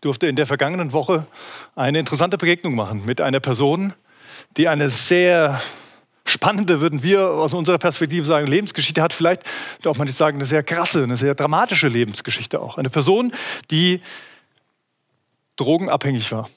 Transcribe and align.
durfte 0.00 0.26
in 0.26 0.36
der 0.36 0.46
vergangenen 0.46 0.92
Woche 0.92 1.26
eine 1.74 1.98
interessante 1.98 2.38
Begegnung 2.38 2.74
machen 2.74 3.04
mit 3.04 3.20
einer 3.20 3.40
Person, 3.40 3.94
die 4.56 4.68
eine 4.68 4.88
sehr 4.88 5.60
spannende, 6.24 6.80
würden 6.80 7.02
wir 7.02 7.30
aus 7.30 7.54
unserer 7.54 7.78
Perspektive 7.78 8.26
sagen, 8.26 8.46
Lebensgeschichte 8.46 9.02
hat. 9.02 9.12
Vielleicht 9.12 9.42
darf 9.82 9.96
man 9.96 10.06
nicht 10.06 10.16
sagen, 10.16 10.36
eine 10.38 10.44
sehr 10.44 10.62
krasse, 10.62 11.02
eine 11.02 11.16
sehr 11.16 11.34
dramatische 11.34 11.88
Lebensgeschichte 11.88 12.60
auch. 12.60 12.78
Eine 12.78 12.90
Person, 12.90 13.32
die 13.70 14.00
drogenabhängig 15.56 16.30
war, 16.32 16.48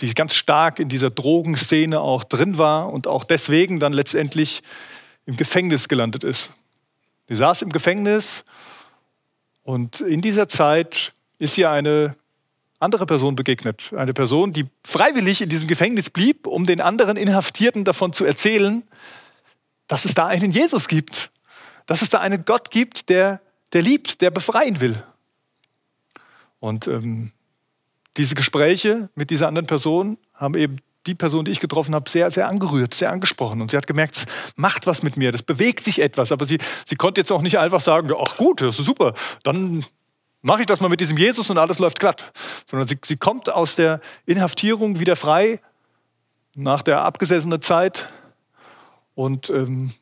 die 0.00 0.12
ganz 0.14 0.34
stark 0.34 0.78
in 0.78 0.88
dieser 0.88 1.10
Drogenszene 1.10 2.00
auch 2.00 2.24
drin 2.24 2.58
war 2.58 2.92
und 2.92 3.06
auch 3.06 3.24
deswegen 3.24 3.80
dann 3.80 3.92
letztendlich 3.92 4.62
im 5.26 5.36
Gefängnis 5.36 5.88
gelandet 5.88 6.24
ist. 6.24 6.52
Die 7.28 7.36
saß 7.36 7.62
im 7.62 7.70
Gefängnis 7.70 8.44
und 9.62 10.02
in 10.02 10.20
dieser 10.20 10.46
Zeit 10.48 11.12
ist 11.38 11.56
ihr 11.56 11.70
eine 11.70 12.16
andere 12.84 13.06
Person 13.06 13.34
begegnet. 13.34 13.92
Eine 13.96 14.12
Person, 14.12 14.52
die 14.52 14.66
freiwillig 14.86 15.40
in 15.40 15.48
diesem 15.48 15.66
Gefängnis 15.66 16.10
blieb, 16.10 16.46
um 16.46 16.66
den 16.66 16.80
anderen 16.80 17.16
Inhaftierten 17.16 17.84
davon 17.84 18.12
zu 18.12 18.24
erzählen, 18.24 18.82
dass 19.88 20.04
es 20.04 20.14
da 20.14 20.26
einen 20.26 20.52
Jesus 20.52 20.88
gibt. 20.88 21.30
Dass 21.86 22.02
es 22.02 22.10
da 22.10 22.20
einen 22.20 22.44
Gott 22.44 22.70
gibt, 22.70 23.08
der, 23.08 23.40
der 23.72 23.82
liebt, 23.82 24.20
der 24.20 24.30
befreien 24.30 24.80
will. 24.80 25.02
Und 26.60 26.86
ähm, 26.86 27.32
diese 28.16 28.34
Gespräche 28.34 29.08
mit 29.14 29.30
dieser 29.30 29.48
anderen 29.48 29.66
Person 29.66 30.16
haben 30.34 30.54
eben 30.54 30.78
die 31.06 31.14
Person, 31.14 31.44
die 31.44 31.50
ich 31.50 31.60
getroffen 31.60 31.94
habe, 31.94 32.08
sehr, 32.08 32.30
sehr 32.30 32.48
angerührt, 32.48 32.94
sehr 32.94 33.10
angesprochen. 33.10 33.60
Und 33.60 33.70
sie 33.70 33.76
hat 33.76 33.86
gemerkt, 33.86 34.16
es 34.16 34.26
macht 34.56 34.86
was 34.86 35.02
mit 35.02 35.16
mir, 35.16 35.32
das 35.32 35.42
bewegt 35.42 35.84
sich 35.84 36.00
etwas. 36.00 36.32
Aber 36.32 36.44
sie, 36.44 36.58
sie 36.86 36.96
konnte 36.96 37.20
jetzt 37.20 37.30
auch 37.30 37.42
nicht 37.42 37.58
einfach 37.58 37.80
sagen, 37.80 38.10
ach 38.18 38.36
gut, 38.36 38.62
das 38.62 38.78
ist 38.78 38.86
super, 38.86 39.14
dann 39.42 39.84
mache 40.44 40.60
ich 40.60 40.66
das 40.66 40.80
mal 40.80 40.88
mit 40.88 41.00
diesem 41.00 41.16
Jesus 41.16 41.48
und 41.50 41.58
alles 41.58 41.78
läuft 41.78 41.98
glatt. 41.98 42.30
Sondern 42.70 42.86
sie, 42.86 42.98
sie 43.02 43.16
kommt 43.16 43.48
aus 43.50 43.76
der 43.76 44.00
Inhaftierung 44.26 45.00
wieder 45.00 45.16
frei 45.16 45.58
nach 46.54 46.82
der 46.82 47.02
abgesessenen 47.02 47.60
Zeit 47.62 48.06
und 49.14 49.48
ähm, 49.50 49.92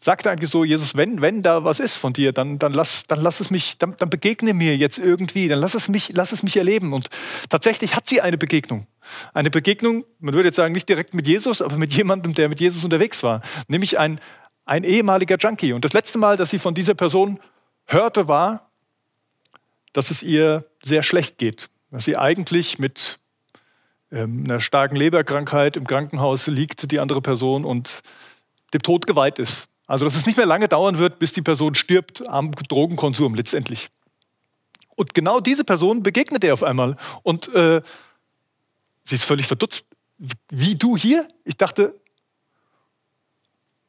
sagt 0.00 0.26
eigentlich 0.26 0.50
so, 0.50 0.64
Jesus, 0.64 0.96
wenn, 0.96 1.22
wenn 1.22 1.40
da 1.40 1.64
was 1.64 1.80
ist 1.80 1.96
von 1.96 2.12
dir, 2.12 2.32
dann, 2.32 2.58
dann, 2.58 2.72
lass, 2.72 3.04
dann 3.06 3.22
lass 3.22 3.40
es 3.40 3.50
mich, 3.50 3.78
dann, 3.78 3.94
dann 3.96 4.10
begegne 4.10 4.52
mir 4.52 4.76
jetzt 4.76 4.98
irgendwie, 4.98 5.48
dann 5.48 5.60
lass 5.60 5.74
es, 5.74 5.88
mich, 5.88 6.10
lass 6.12 6.32
es 6.32 6.42
mich 6.42 6.56
erleben. 6.58 6.92
Und 6.92 7.08
tatsächlich 7.48 7.96
hat 7.96 8.06
sie 8.06 8.20
eine 8.20 8.36
Begegnung. 8.36 8.86
Eine 9.32 9.50
Begegnung, 9.50 10.04
man 10.18 10.34
würde 10.34 10.48
jetzt 10.48 10.56
sagen, 10.56 10.74
nicht 10.74 10.88
direkt 10.88 11.14
mit 11.14 11.26
Jesus, 11.26 11.62
aber 11.62 11.78
mit 11.78 11.94
jemandem, 11.94 12.34
der 12.34 12.50
mit 12.50 12.60
Jesus 12.60 12.84
unterwegs 12.84 13.22
war. 13.22 13.40
Nämlich 13.66 13.98
ein, 13.98 14.20
ein 14.66 14.84
ehemaliger 14.84 15.36
Junkie. 15.38 15.72
Und 15.72 15.86
das 15.86 15.94
letzte 15.94 16.18
Mal, 16.18 16.36
dass 16.36 16.50
sie 16.50 16.58
von 16.58 16.74
dieser 16.74 16.94
Person 16.94 17.40
hörte, 17.86 18.28
war, 18.28 18.71
dass 19.92 20.10
es 20.10 20.22
ihr 20.22 20.64
sehr 20.82 21.02
schlecht 21.02 21.38
geht. 21.38 21.68
Dass 21.90 22.04
sie 22.04 22.16
eigentlich 22.16 22.78
mit 22.78 23.18
ähm, 24.10 24.44
einer 24.44 24.60
starken 24.60 24.96
Leberkrankheit 24.96 25.76
im 25.76 25.86
Krankenhaus 25.86 26.46
liegt, 26.46 26.90
die 26.90 27.00
andere 27.00 27.20
Person, 27.20 27.64
und 27.64 28.02
dem 28.72 28.82
Tod 28.82 29.06
geweiht 29.06 29.38
ist. 29.38 29.68
Also 29.86 30.04
dass 30.04 30.14
es 30.14 30.26
nicht 30.26 30.36
mehr 30.36 30.46
lange 30.46 30.68
dauern 30.68 30.98
wird, 30.98 31.18
bis 31.18 31.32
die 31.32 31.42
Person 31.42 31.74
stirbt 31.74 32.26
am 32.28 32.52
Drogenkonsum 32.52 33.34
letztendlich. 33.34 33.90
Und 34.94 35.14
genau 35.14 35.40
diese 35.40 35.64
Person 35.64 36.02
begegnet 36.02 36.44
er 36.44 36.54
auf 36.54 36.62
einmal. 36.62 36.96
Und 37.22 37.52
äh, 37.54 37.82
sie 39.04 39.14
ist 39.14 39.24
völlig 39.24 39.46
verdutzt. 39.46 39.86
Wie 40.48 40.76
du 40.76 40.96
hier? 40.96 41.26
Ich 41.44 41.56
dachte. 41.56 41.94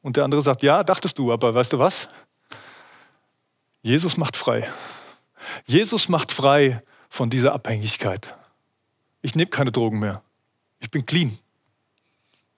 Und 0.02 0.16
der 0.16 0.24
andere 0.24 0.42
sagt, 0.42 0.62
ja, 0.62 0.82
dachtest 0.82 1.18
du, 1.18 1.32
aber 1.32 1.54
weißt 1.54 1.72
du 1.72 1.78
was? 1.78 2.08
Jesus 3.82 4.16
macht 4.16 4.36
frei. 4.36 4.68
Jesus 5.66 6.08
macht 6.08 6.32
frei 6.32 6.82
von 7.08 7.30
dieser 7.30 7.52
Abhängigkeit. 7.52 8.34
Ich 9.22 9.34
nehme 9.34 9.50
keine 9.50 9.72
Drogen 9.72 9.98
mehr. 9.98 10.22
Ich 10.80 10.90
bin 10.90 11.06
clean. 11.06 11.38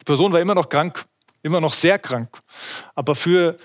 Die 0.01 0.05
Person 0.05 0.33
war 0.33 0.41
immer 0.41 0.55
noch 0.55 0.69
krank, 0.69 1.05
immer 1.43 1.61
noch 1.61 1.75
sehr 1.75 1.99
krank. 1.99 2.29
Aber 2.95 3.15
für 3.15 3.59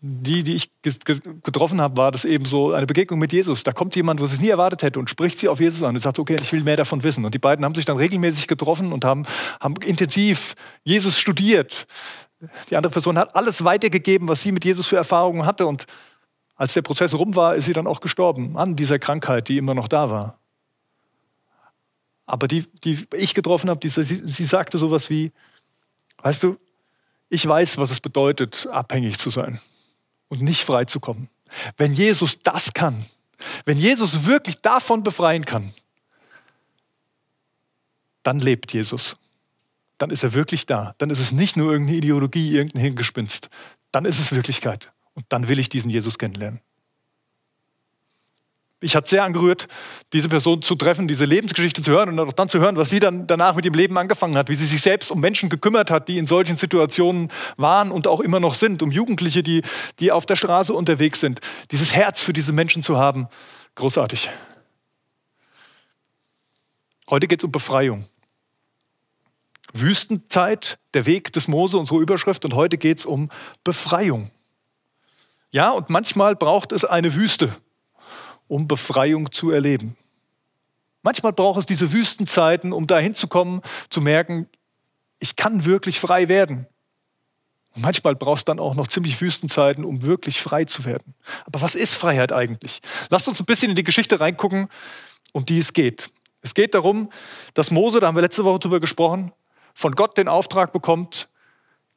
die, 0.00 0.42
die 0.42 0.54
ich 0.54 0.70
getroffen 0.82 1.80
habe, 1.80 1.96
war 1.96 2.12
das 2.12 2.24
eben 2.24 2.44
so 2.44 2.72
eine 2.72 2.86
Begegnung 2.86 3.18
mit 3.18 3.32
Jesus. 3.32 3.62
Da 3.62 3.72
kommt 3.72 3.96
jemand, 3.96 4.20
wo 4.20 4.26
sie 4.26 4.34
es 4.34 4.40
nie 4.40 4.50
erwartet 4.50 4.82
hätte 4.82 4.98
und 4.98 5.10
spricht 5.10 5.38
sie 5.38 5.48
auf 5.48 5.60
Jesus 5.60 5.82
an 5.82 5.94
und 5.94 6.00
sagt, 6.00 6.18
okay, 6.18 6.38
ich 6.40 6.52
will 6.52 6.62
mehr 6.62 6.76
davon 6.76 7.02
wissen. 7.02 7.24
Und 7.24 7.34
die 7.34 7.38
beiden 7.38 7.64
haben 7.64 7.74
sich 7.74 7.84
dann 7.84 7.96
regelmäßig 7.96 8.46
getroffen 8.46 8.92
und 8.92 9.04
haben, 9.04 9.26
haben 9.60 9.74
intensiv 9.82 10.54
Jesus 10.84 11.18
studiert. 11.18 11.86
Die 12.70 12.76
andere 12.76 12.92
Person 12.92 13.18
hat 13.18 13.34
alles 13.34 13.64
weitergegeben, 13.64 14.28
was 14.28 14.42
sie 14.42 14.52
mit 14.52 14.64
Jesus 14.64 14.86
für 14.86 14.96
Erfahrungen 14.96 15.46
hatte. 15.46 15.66
Und 15.66 15.86
als 16.56 16.72
der 16.72 16.82
Prozess 16.82 17.14
rum 17.14 17.36
war, 17.36 17.54
ist 17.54 17.66
sie 17.66 17.74
dann 17.74 17.86
auch 17.86 18.00
gestorben 18.00 18.56
an 18.56 18.76
dieser 18.76 18.98
Krankheit, 18.98 19.48
die 19.48 19.58
immer 19.58 19.74
noch 19.74 19.88
da 19.88 20.10
war. 20.10 20.38
Aber 22.24 22.48
die, 22.48 22.66
die 22.82 23.06
ich 23.14 23.34
getroffen 23.34 23.70
habe, 23.70 23.78
die, 23.78 23.88
sie, 23.88 24.02
sie 24.02 24.44
sagte 24.44 24.78
sowas 24.78 25.10
wie, 25.10 25.32
weißt 26.22 26.42
du, 26.42 26.56
ich 27.28 27.46
weiß, 27.46 27.78
was 27.78 27.90
es 27.90 28.00
bedeutet, 28.00 28.66
abhängig 28.70 29.18
zu 29.18 29.30
sein 29.30 29.60
und 30.28 30.42
nicht 30.42 30.64
frei 30.64 30.86
zu 30.86 30.98
kommen. 30.98 31.28
Wenn 31.76 31.92
Jesus 31.92 32.42
das 32.42 32.72
kann, 32.72 33.04
wenn 33.64 33.78
Jesus 33.78 34.26
wirklich 34.26 34.60
davon 34.60 35.02
befreien 35.02 35.44
kann, 35.44 35.72
dann 38.22 38.40
lebt 38.40 38.72
Jesus. 38.72 39.16
Dann 39.98 40.10
ist 40.10 40.24
er 40.24 40.34
wirklich 40.34 40.66
da. 40.66 40.94
Dann 40.98 41.10
ist 41.10 41.20
es 41.20 41.32
nicht 41.32 41.56
nur 41.56 41.70
irgendeine 41.70 41.98
Ideologie, 41.98 42.54
irgendein 42.54 42.82
Hingespinst. 42.82 43.48
Dann 43.92 44.04
ist 44.04 44.18
es 44.18 44.32
Wirklichkeit. 44.32 44.92
Und 45.16 45.24
dann 45.30 45.48
will 45.48 45.58
ich 45.58 45.68
diesen 45.68 45.90
Jesus 45.90 46.18
kennenlernen. 46.18 46.60
Ich 48.80 48.94
hat 48.94 49.08
sehr 49.08 49.24
angerührt, 49.24 49.68
diese 50.12 50.28
Person 50.28 50.60
zu 50.60 50.74
treffen, 50.74 51.08
diese 51.08 51.24
Lebensgeschichte 51.24 51.80
zu 51.80 51.90
hören 51.90 52.10
und 52.10 52.20
auch 52.20 52.32
dann 52.34 52.48
zu 52.48 52.58
hören, 52.58 52.76
was 52.76 52.90
sie 52.90 53.00
dann 53.00 53.26
danach 53.26 53.56
mit 53.56 53.64
ihrem 53.64 53.74
Leben 53.74 53.96
angefangen 53.96 54.36
hat, 54.36 54.50
wie 54.50 54.54
sie 54.54 54.66
sich 54.66 54.82
selbst 54.82 55.10
um 55.10 55.18
Menschen 55.18 55.48
gekümmert 55.48 55.90
hat, 55.90 56.08
die 56.08 56.18
in 56.18 56.26
solchen 56.26 56.56
Situationen 56.56 57.32
waren 57.56 57.90
und 57.90 58.06
auch 58.06 58.20
immer 58.20 58.38
noch 58.38 58.54
sind, 58.54 58.82
um 58.82 58.90
Jugendliche, 58.90 59.42
die, 59.42 59.62
die 59.98 60.12
auf 60.12 60.26
der 60.26 60.36
Straße 60.36 60.74
unterwegs 60.74 61.20
sind. 61.20 61.40
Dieses 61.70 61.94
Herz 61.94 62.20
für 62.20 62.34
diese 62.34 62.52
Menschen 62.52 62.82
zu 62.82 62.98
haben, 62.98 63.28
großartig. 63.76 64.28
Heute 67.08 67.28
geht 67.28 67.40
es 67.40 67.44
um 67.44 67.52
Befreiung. 67.52 68.04
Wüstenzeit, 69.72 70.78
der 70.92 71.06
Weg 71.06 71.32
des 71.32 71.48
Mose, 71.48 71.78
unsere 71.78 72.00
Überschrift, 72.00 72.44
und 72.44 72.52
heute 72.52 72.76
geht 72.76 72.98
es 72.98 73.06
um 73.06 73.30
Befreiung. 73.64 74.30
Ja, 75.50 75.70
und 75.70 75.90
manchmal 75.90 76.36
braucht 76.36 76.72
es 76.72 76.84
eine 76.84 77.14
Wüste, 77.14 77.54
um 78.48 78.68
Befreiung 78.68 79.32
zu 79.32 79.50
erleben. 79.50 79.96
Manchmal 81.02 81.32
braucht 81.32 81.60
es 81.60 81.66
diese 81.66 81.92
Wüstenzeiten, 81.92 82.72
um 82.72 82.86
dahin 82.86 83.14
zu 83.14 83.28
kommen, 83.28 83.62
zu 83.90 84.00
merken, 84.00 84.48
ich 85.18 85.36
kann 85.36 85.64
wirklich 85.64 86.00
frei 86.00 86.28
werden. 86.28 86.66
Und 87.74 87.82
manchmal 87.82 88.16
braucht 88.16 88.38
es 88.38 88.44
dann 88.44 88.58
auch 88.58 88.74
noch 88.74 88.88
ziemlich 88.88 89.20
Wüstenzeiten, 89.20 89.84
um 89.84 90.02
wirklich 90.02 90.40
frei 90.40 90.64
zu 90.64 90.84
werden. 90.84 91.14
Aber 91.44 91.60
was 91.62 91.74
ist 91.74 91.94
Freiheit 91.94 92.32
eigentlich? 92.32 92.80
Lasst 93.10 93.28
uns 93.28 93.38
ein 93.38 93.46
bisschen 93.46 93.70
in 93.70 93.76
die 93.76 93.84
Geschichte 93.84 94.18
reingucken, 94.18 94.68
um 95.32 95.44
die 95.44 95.58
es 95.58 95.72
geht. 95.72 96.10
Es 96.42 96.54
geht 96.54 96.74
darum, 96.74 97.10
dass 97.54 97.70
Mose, 97.70 98.00
da 98.00 98.06
haben 98.06 98.16
wir 98.16 98.22
letzte 98.22 98.44
Woche 98.44 98.60
drüber 98.60 98.80
gesprochen, 98.80 99.32
von 99.74 99.94
Gott 99.94 100.16
den 100.16 100.28
Auftrag 100.28 100.72
bekommt, 100.72 101.28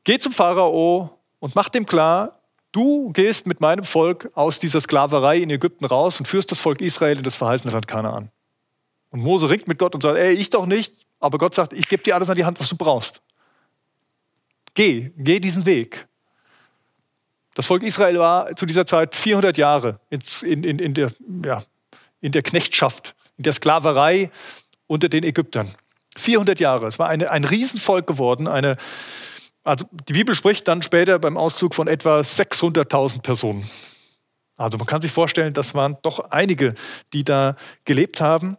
geh 0.04 0.20
zum 0.20 0.34
Pharao 0.34 1.18
und 1.40 1.56
mach 1.56 1.70
dem 1.70 1.86
klar, 1.86 2.39
Du 2.72 3.12
gehst 3.14 3.48
mit 3.48 3.62
meinem 3.62 3.84
Volk 3.84 4.30
aus 4.36 4.60
dieser 4.60 4.80
Sklaverei 4.80 5.38
in 5.38 5.50
Ägypten 5.50 5.86
raus 5.86 6.20
und 6.20 6.28
führst 6.28 6.52
das 6.52 6.60
Volk 6.60 6.82
Israel 6.82 7.18
in 7.18 7.24
das 7.24 7.36
verheißene 7.36 7.74
Land 7.74 7.88
Kanaan. 7.88 8.32
Und 9.10 9.22
Mose 9.22 9.50
ringt 9.50 9.68
mit 9.68 9.80
Gott 9.80 9.96
und 9.96 10.02
sagt, 10.02 10.18
ey, 10.18 10.34
ich 10.34 10.52
doch 10.52 10.68
nicht, 10.68 10.94
aber 11.20 11.40
Gott 11.40 11.56
sagt, 11.56 11.74
ich 11.74 11.90
gebe 11.90 12.04
dir 12.04 12.16
alles 12.16 12.30
an 12.30 12.36
die 12.36 12.46
Hand, 12.46 12.60
was 12.60 12.70
du 12.70 12.76
brauchst. 12.76 13.22
Geh, 14.76 15.12
geh 15.18 15.40
diesen 15.40 15.66
Weg. 15.66 16.08
Das 17.56 17.66
Volk 17.66 17.82
Israel 17.84 18.20
war 18.20 18.56
zu 18.56 18.66
dieser 18.68 18.86
Zeit 18.86 19.16
400 19.16 19.58
Jahre 19.58 20.00
in, 20.10 20.64
in, 20.64 20.80
in, 20.80 20.94
der, 20.94 21.12
ja, 21.44 21.64
in 22.22 22.32
der 22.32 22.44
Knechtschaft, 22.44 23.16
in 23.38 23.44
der 23.44 23.54
Sklaverei 23.54 24.30
unter 24.86 25.10
den 25.10 25.24
Ägyptern. 25.24 25.74
400 26.16 26.60
Jahre. 26.60 26.88
Es 26.88 27.00
war 27.00 27.10
eine, 27.10 27.32
ein 27.32 27.44
Riesenvolk 27.44 28.06
geworden, 28.06 28.48
eine, 28.48 28.78
also 29.70 29.86
die 30.08 30.14
Bibel 30.14 30.34
spricht 30.34 30.68
dann 30.68 30.82
später 30.82 31.20
beim 31.20 31.38
Auszug 31.38 31.76
von 31.76 31.88
etwa 31.88 32.20
600.000 32.20 33.22
Personen. 33.22 33.70
Also 34.58 34.78
man 34.78 34.88
kann 34.88 35.02
sich 35.02 35.12
vorstellen, 35.12 35.54
das 35.54 35.74
waren 35.76 35.98
doch 36.02 36.32
einige, 36.32 36.74
die 37.14 37.24
da 37.24 37.56
gelebt 37.86 38.20
haben. 38.20 38.58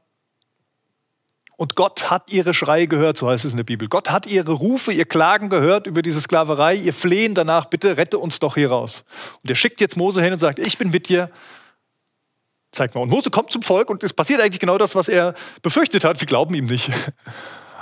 Und 1.57 1.75
Gott 1.75 2.11
hat 2.11 2.33
ihre 2.33 2.55
Schreie 2.55 2.87
gehört, 2.87 3.19
so 3.19 3.29
heißt 3.29 3.45
es 3.45 3.51
in 3.51 3.59
der 3.59 3.65
Bibel. 3.65 3.89
Gott 3.89 4.11
hat 4.11 4.27
ihre 4.27 4.53
Rufe, 4.53 4.93
ihr 4.93 5.05
Klagen 5.05 5.51
gehört 5.51 5.87
über 5.87 6.01
diese 6.01 6.21
Sklaverei, 6.21 6.77
ihr 6.77 6.95
Flehen 6.95 7.35
danach, 7.35 7.67
bitte 7.67 7.99
rette 7.99 8.19
uns 8.19 8.39
doch 8.39 8.55
hier 8.55 8.71
raus. 8.71 9.05
Und 9.43 9.51
er 9.51 9.57
schickt 9.57 9.81
jetzt 9.83 9.97
Mose 9.97 10.23
hin 10.23 10.33
und 10.33 10.39
sagt, 10.39 10.59
ich 10.59 10.79
bin 10.79 10.89
mit 10.91 11.11
dir, 11.11 11.29
zeig 12.73 12.95
mal. 12.95 13.03
Und 13.03 13.11
Mose 13.11 13.31
kommt 13.31 13.51
zum 13.51 13.63
Volk 13.63 13.91
und 13.91 14.03
es 14.03 14.15
passiert 14.15 14.41
eigentlich 14.41 14.61
genau 14.61 14.79
das, 14.79 14.95
was 14.95 15.09
er 15.09 15.35
befürchtet 15.61 16.05
hat. 16.05 16.17
Sie 16.17 16.27
glauben 16.27 16.55
ihm 16.55 16.67
nicht. 16.67 16.91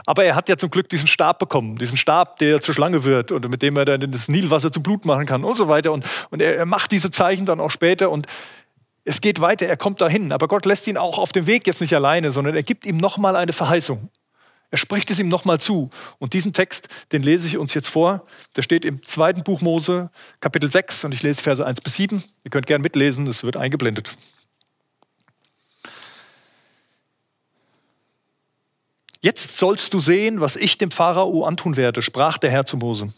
Aber 0.07 0.25
er 0.25 0.35
hat 0.35 0.49
ja 0.49 0.57
zum 0.57 0.71
Glück 0.71 0.89
diesen 0.89 1.09
Stab 1.09 1.39
bekommen, 1.39 1.77
diesen 1.77 1.97
Stab, 1.97 2.39
der 2.39 2.61
zur 2.61 2.75
Schlange 2.75 3.05
wird 3.05 3.33
und 3.33 3.49
mit 3.49 3.63
dem 3.63 3.77
er 3.77 3.85
dann 3.85 4.11
das 4.11 4.29
Nilwasser 4.29 4.71
zu 4.71 4.83
Blut 4.83 5.05
machen 5.05 5.27
kann 5.27 5.45
und 5.45 5.57
so 5.57 5.69
weiter. 5.69 5.93
Und, 5.93 6.07
und 6.31 6.43
er, 6.43 6.57
er 6.57 6.67
macht 6.67 6.93
diese 6.93 7.11
Zeichen 7.11 7.47
dann 7.47 7.61
auch 7.61 7.71
später 7.71 8.11
und 8.11 8.27
Es 9.05 9.23
geht 9.23 9.41
weiter, 9.41 9.65
er 9.67 9.79
kommt 9.79 10.01
dahin, 10.03 10.33
aber 10.33 10.49
Gott 10.49 10.67
lässt 10.67 10.87
ihn 10.87 10.99
auch 10.99 11.19
auf 11.19 11.33
dem 11.33 11.47
Weg 11.47 11.67
jetzt 11.67 11.81
nicht 11.81 11.95
alleine, 11.95 12.31
sondern 12.31 12.55
er 12.55 12.63
gibt 12.63 12.85
ihm 12.85 12.99
nochmal 12.99 13.37
eine 13.37 13.55
Verheißung. 13.55 14.11
Er 14.71 14.77
spricht 14.77 15.11
es 15.11 15.19
ihm 15.19 15.29
nochmal 15.29 15.59
zu. 15.59 15.89
Und 16.19 16.35
diesen 16.35 16.53
Text, 16.53 16.89
den 17.13 17.23
lese 17.23 17.47
ich 17.47 17.57
uns 17.57 17.73
jetzt 17.73 17.89
vor. 17.89 18.27
Der 18.57 18.63
steht 18.63 18.85
im 18.85 19.03
zweiten 19.03 19.43
Buch 19.43 19.63
Mose, 19.63 20.11
Kapitel 20.41 20.71
6, 20.71 21.05
und 21.05 21.15
ich 21.15 21.23
lese 21.23 21.43
Verse 21.43 21.65
1 21.65 21.81
bis 21.81 21.95
7. 21.95 22.23
Ihr 22.45 22.51
könnt 22.51 22.67
gern 22.67 22.83
mitlesen, 22.83 23.27
es 23.27 23.45
wird 23.45 23.57
eingeblendet. 23.57 24.11
Jetzt 29.21 29.57
sollst 29.57 29.95
du 29.95 30.01
sehen, 30.01 30.41
was 30.41 30.57
ich 30.57 30.79
dem 30.79 30.91
Pharao 30.91 31.45
antun 31.45 31.77
werde, 31.77 32.03
sprach 32.03 32.39
der 32.39 32.51
Herr 32.51 32.65
zu 32.65 32.77
Mose. 32.77 33.09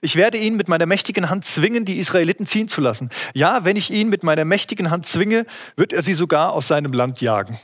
Ich 0.00 0.14
werde 0.14 0.38
ihn 0.38 0.56
mit 0.56 0.68
meiner 0.68 0.86
mächtigen 0.86 1.28
Hand 1.28 1.44
zwingen, 1.44 1.84
die 1.84 1.98
Israeliten 1.98 2.46
ziehen 2.46 2.68
zu 2.68 2.80
lassen. 2.80 3.10
Ja, 3.34 3.64
wenn 3.64 3.76
ich 3.76 3.90
ihn 3.90 4.08
mit 4.10 4.22
meiner 4.22 4.44
mächtigen 4.44 4.90
Hand 4.90 5.06
zwinge, 5.06 5.44
wird 5.76 5.92
er 5.92 6.02
sie 6.02 6.14
sogar 6.14 6.52
aus 6.52 6.68
seinem 6.68 6.92
Land 6.92 7.20
jagen. 7.20 7.58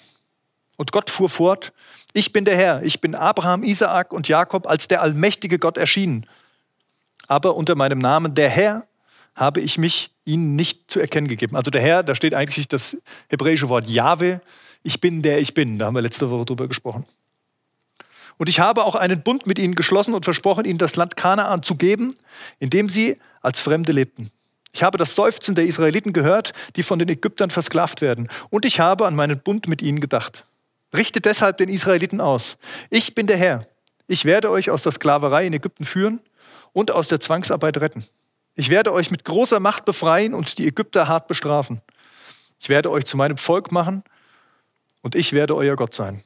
Und 0.77 0.91
Gott 0.91 1.11
fuhr 1.11 1.29
fort, 1.29 1.73
ich 2.13 2.33
bin 2.33 2.45
der 2.45 2.57
Herr, 2.57 2.83
ich 2.83 3.01
bin 3.01 3.15
Abraham, 3.15 3.63
Isaak 3.63 4.13
und 4.13 4.27
Jakob 4.27 4.67
als 4.67 4.89
der 4.89 5.01
allmächtige 5.01 5.59
Gott 5.59 5.77
erschienen. 5.77 6.27
Aber 7.29 7.55
unter 7.55 7.77
meinem 7.77 8.01
Namen 8.01 8.35
der 8.35 8.49
Herr 8.49 8.87
habe 9.37 9.61
ich 9.61 9.79
mich 9.79 10.11
ihnen 10.25 10.57
nicht 10.57 10.91
zu 10.91 10.99
erkennen 10.99 11.29
gegeben. 11.29 11.55
Also 11.55 11.71
der 11.71 11.83
Herr, 11.83 12.03
da 12.03 12.17
steht 12.17 12.35
eigentlich 12.35 12.67
das 12.67 12.97
hebräische 13.29 13.69
Wort 13.69 13.87
Jahwe, 13.89 14.41
ich 14.83 15.01
bin 15.01 15.23
der 15.23 15.39
ich 15.39 15.55
bin. 15.55 15.79
Da 15.79 15.87
haben 15.87 15.95
wir 15.95 16.03
letzte 16.03 16.31
Woche 16.31 16.45
drüber 16.45 16.67
gesprochen. 16.67 17.07
Und 18.37 18.49
ich 18.49 18.61
habe 18.61 18.85
auch 18.85 18.95
einen 18.95 19.23
Bund 19.23 19.47
mit 19.47 19.59
ihnen 19.59 19.75
geschlossen 19.75 20.15
und 20.15 20.25
versprochen, 20.25 20.65
ihnen 20.65 20.79
das 20.79 20.97
Land 20.97 21.17
Kanaan 21.17 21.63
zu 21.63 21.77
geben, 21.77 22.15
in 22.59 22.71
dem 22.71 22.89
sie 22.89 23.17
als 23.41 23.61
Fremde 23.61 23.93
lebten. 23.93 24.31
Ich 24.73 24.83
habe 24.83 24.99
das 24.99 25.15
Seufzen 25.15 25.55
der 25.55 25.67
Israeliten 25.67 26.13
gehört, 26.13 26.53
die 26.75 26.83
von 26.83 26.99
den 26.99 27.09
Ägyptern 27.09 27.51
versklavt 27.51 28.01
werden. 28.01 28.29
Und 28.51 28.65
ich 28.65 28.81
habe 28.81 29.07
an 29.07 29.15
meinen 29.15 29.39
Bund 29.39 29.69
mit 29.69 29.83
ihnen 29.83 30.01
gedacht. 30.01 30.47
Richtet 30.93 31.27
deshalb 31.27 31.59
den 31.59 31.69
Israeliten 31.69 32.21
aus. 32.21 32.59
Ich 32.91 33.15
bin 33.15 33.29
der 33.29 33.37
Herr. 33.37 33.67
Ich 34.09 34.25
werde 34.25 34.51
euch 34.51 34.71
aus 34.71 34.83
der 34.83 34.93
Sklaverei 34.93 35.47
in 35.47 35.53
Ägypten 35.53 35.85
führen 35.85 36.21
und 36.73 36.91
aus 36.91 37.07
der 37.07 37.21
Zwangsarbeit 37.21 37.81
retten. 37.81 38.05
Ich 38.57 38.69
werde 38.69 38.93
euch 38.93 39.11
mit 39.11 39.25
großer 39.25 39.61
Macht 39.61 39.85
befreien 39.85 40.35
und 40.35 40.59
die 40.59 40.67
Ägypter 40.67 41.09
hart 41.09 41.29
bestrafen. 41.29 41.81
Ich 42.61 42.69
werde 42.69 42.91
euch 42.91 43.05
zu 43.05 43.17
meinem 43.17 43.37
Volk 43.37 43.73
machen 43.73 44.03
und 45.03 45.15
ich 45.15 45.33
werde 45.33 45.57
euer 45.57 45.77
Gott 45.77 45.95
sein. 45.95 46.23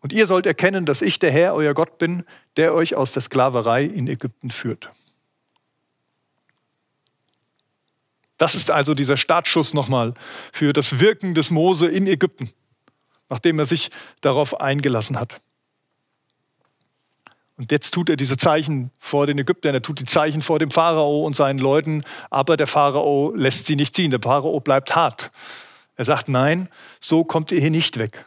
Und 0.00 0.12
ihr 0.12 0.26
sollt 0.26 0.46
erkennen, 0.46 0.86
dass 0.86 1.02
ich 1.02 1.18
der 1.18 1.30
Herr, 1.30 1.54
euer 1.54 1.74
Gott 1.74 1.98
bin, 1.98 2.24
der 2.56 2.74
euch 2.74 2.94
aus 2.94 3.12
der 3.12 3.22
Sklaverei 3.22 3.84
in 3.84 4.08
Ägypten 4.08 4.50
führt. 4.50 4.90
Das 8.38 8.54
ist 8.54 8.70
also 8.70 8.94
dieser 8.94 9.18
Startschuss 9.18 9.74
nochmal 9.74 10.14
für 10.50 10.72
das 10.72 10.98
Wirken 11.00 11.34
des 11.34 11.50
Mose 11.50 11.86
in 11.86 12.06
Ägypten, 12.06 12.50
nachdem 13.28 13.58
er 13.58 13.66
sich 13.66 13.90
darauf 14.22 14.58
eingelassen 14.58 15.20
hat. 15.20 15.42
Und 17.58 17.70
jetzt 17.70 17.90
tut 17.90 18.08
er 18.08 18.16
diese 18.16 18.38
Zeichen 18.38 18.90
vor 18.98 19.26
den 19.26 19.36
Ägyptern, 19.36 19.74
er 19.74 19.82
tut 19.82 20.00
die 20.00 20.06
Zeichen 20.06 20.40
vor 20.40 20.58
dem 20.58 20.70
Pharao 20.70 21.26
und 21.26 21.36
seinen 21.36 21.58
Leuten, 21.58 22.02
aber 22.30 22.56
der 22.56 22.66
Pharao 22.66 23.34
lässt 23.36 23.66
sie 23.66 23.76
nicht 23.76 23.94
ziehen. 23.94 24.10
Der 24.10 24.22
Pharao 24.22 24.58
bleibt 24.60 24.96
hart. 24.96 25.30
Er 25.96 26.06
sagt, 26.06 26.30
nein, 26.30 26.70
so 26.98 27.24
kommt 27.24 27.52
ihr 27.52 27.60
hier 27.60 27.70
nicht 27.70 27.98
weg. 27.98 28.24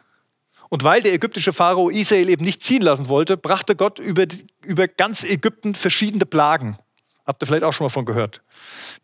Und 0.74 0.82
weil 0.82 1.02
der 1.02 1.12
ägyptische 1.12 1.52
Pharao 1.52 1.88
Israel 1.88 2.28
eben 2.28 2.44
nicht 2.44 2.60
ziehen 2.60 2.82
lassen 2.82 3.08
wollte, 3.08 3.36
brachte 3.36 3.76
Gott 3.76 4.00
über, 4.00 4.24
über 4.64 4.88
ganz 4.88 5.22
Ägypten 5.22 5.76
verschiedene 5.76 6.26
Plagen. 6.26 6.76
Habt 7.24 7.40
ihr 7.40 7.46
vielleicht 7.46 7.62
auch 7.62 7.72
schon 7.72 7.84
mal 7.84 7.90
von 7.90 8.04
gehört. 8.04 8.42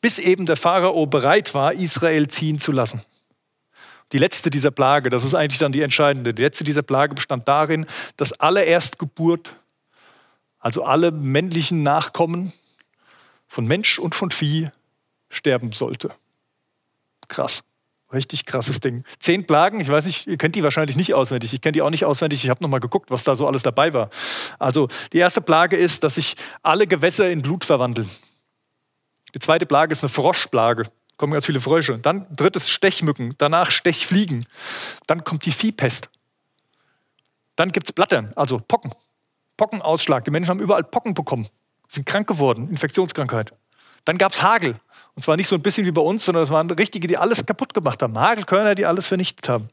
Bis 0.00 0.19
eben 0.19 0.46
der 0.46 0.56
Pharao 0.56 1.06
bereit 1.06 1.55
war, 1.55 1.72
Israel 1.72 2.26
ziehen 2.26 2.58
zu 2.58 2.72
lassen. 2.72 3.02
Die 4.11 4.19
letzte 4.19 4.50
dieser 4.50 4.72
Plage, 4.72 5.11
das 5.11 5.22
ist 5.22 5.37
eigentlich 5.37 5.61
dann 5.61 5.70
die 5.70 5.82
entscheidende, 5.82 6.34
die 6.34 6.43
letzte 6.43 6.64
dieser 6.64 6.82
Plage 6.82 7.14
bestand 7.14 7.46
darin, 7.46 7.87
dass 8.17 8.32
alle 8.32 8.64
Erstgeburt, 8.64 9.55
also 10.58 10.82
alle 10.82 11.12
männlichen 11.12 11.84
Nachkommen 11.84 12.52
von 13.46 13.64
Mensch 13.64 14.00
und 14.00 14.17
von 14.17 14.32
Vieh 14.32 14.72
sterben 15.28 15.70
sollte. 15.70 16.11
Krass. 17.28 17.62
Richtig 18.12 18.44
krasses 18.44 18.80
Ding. 18.80 19.04
Zehn 19.18 19.46
Plagen, 19.46 19.78
ich 19.78 19.88
weiß 19.88 20.04
nicht, 20.04 20.26
ihr 20.26 20.36
kennt 20.36 20.56
die 20.56 20.64
wahrscheinlich 20.64 20.96
nicht 20.96 21.14
auswendig. 21.14 21.52
Ich 21.52 21.60
kenne 21.60 21.72
die 21.72 21.82
auch 21.82 21.90
nicht 21.90 22.04
auswendig. 22.04 22.42
Ich 22.42 22.50
habe 22.50 22.62
nochmal 22.62 22.80
geguckt, 22.80 23.10
was 23.10 23.22
da 23.22 23.36
so 23.36 23.46
alles 23.46 23.62
dabei 23.62 23.92
war. 23.92 24.10
Also 24.58 24.88
die 25.12 25.18
erste 25.18 25.40
Plage 25.40 25.76
ist, 25.76 26.02
dass 26.02 26.16
sich 26.16 26.34
alle 26.62 26.86
Gewässer 26.86 27.30
in 27.30 27.42
Blut 27.42 27.64
verwandeln. 27.64 28.10
Die 29.34 29.38
zweite 29.38 29.64
Plage 29.64 29.92
ist 29.92 30.02
eine 30.02 30.08
Froschplage. 30.08 30.84
Kommen 31.16 31.32
ganz 31.32 31.46
viele 31.46 31.60
Frösche. 31.60 31.98
Dann 31.98 32.26
drittes 32.34 32.70
Stechmücken, 32.70 33.34
danach 33.38 33.70
Stechfliegen. 33.70 34.46
Dann 35.06 35.22
kommt 35.22 35.44
die 35.44 35.52
Viehpest. 35.52 36.08
Dann 37.54 37.70
gibt 37.70 37.86
es 37.86 37.92
Blattern, 37.92 38.32
also 38.34 38.58
Pocken. 38.58 38.92
Pockenausschlag. 39.56 40.24
Die 40.24 40.30
Menschen 40.30 40.48
haben 40.48 40.60
überall 40.60 40.82
Pocken 40.82 41.12
bekommen, 41.12 41.46
sind 41.86 42.06
krank 42.06 42.26
geworden, 42.26 42.70
Infektionskrankheit. 42.70 43.52
Dann 44.06 44.16
gab 44.16 44.32
es 44.32 44.42
Hagel. 44.42 44.80
Und 45.14 45.22
zwar 45.22 45.36
nicht 45.36 45.48
so 45.48 45.56
ein 45.56 45.62
bisschen 45.62 45.86
wie 45.86 45.92
bei 45.92 46.00
uns, 46.00 46.24
sondern 46.24 46.44
es 46.44 46.50
waren 46.50 46.70
richtige, 46.70 47.08
die 47.08 47.16
alles 47.16 47.44
kaputt 47.44 47.74
gemacht 47.74 48.02
haben. 48.02 48.18
Hagelkörner, 48.18 48.74
die 48.74 48.86
alles 48.86 49.06
vernichtet 49.06 49.48
haben. 49.48 49.68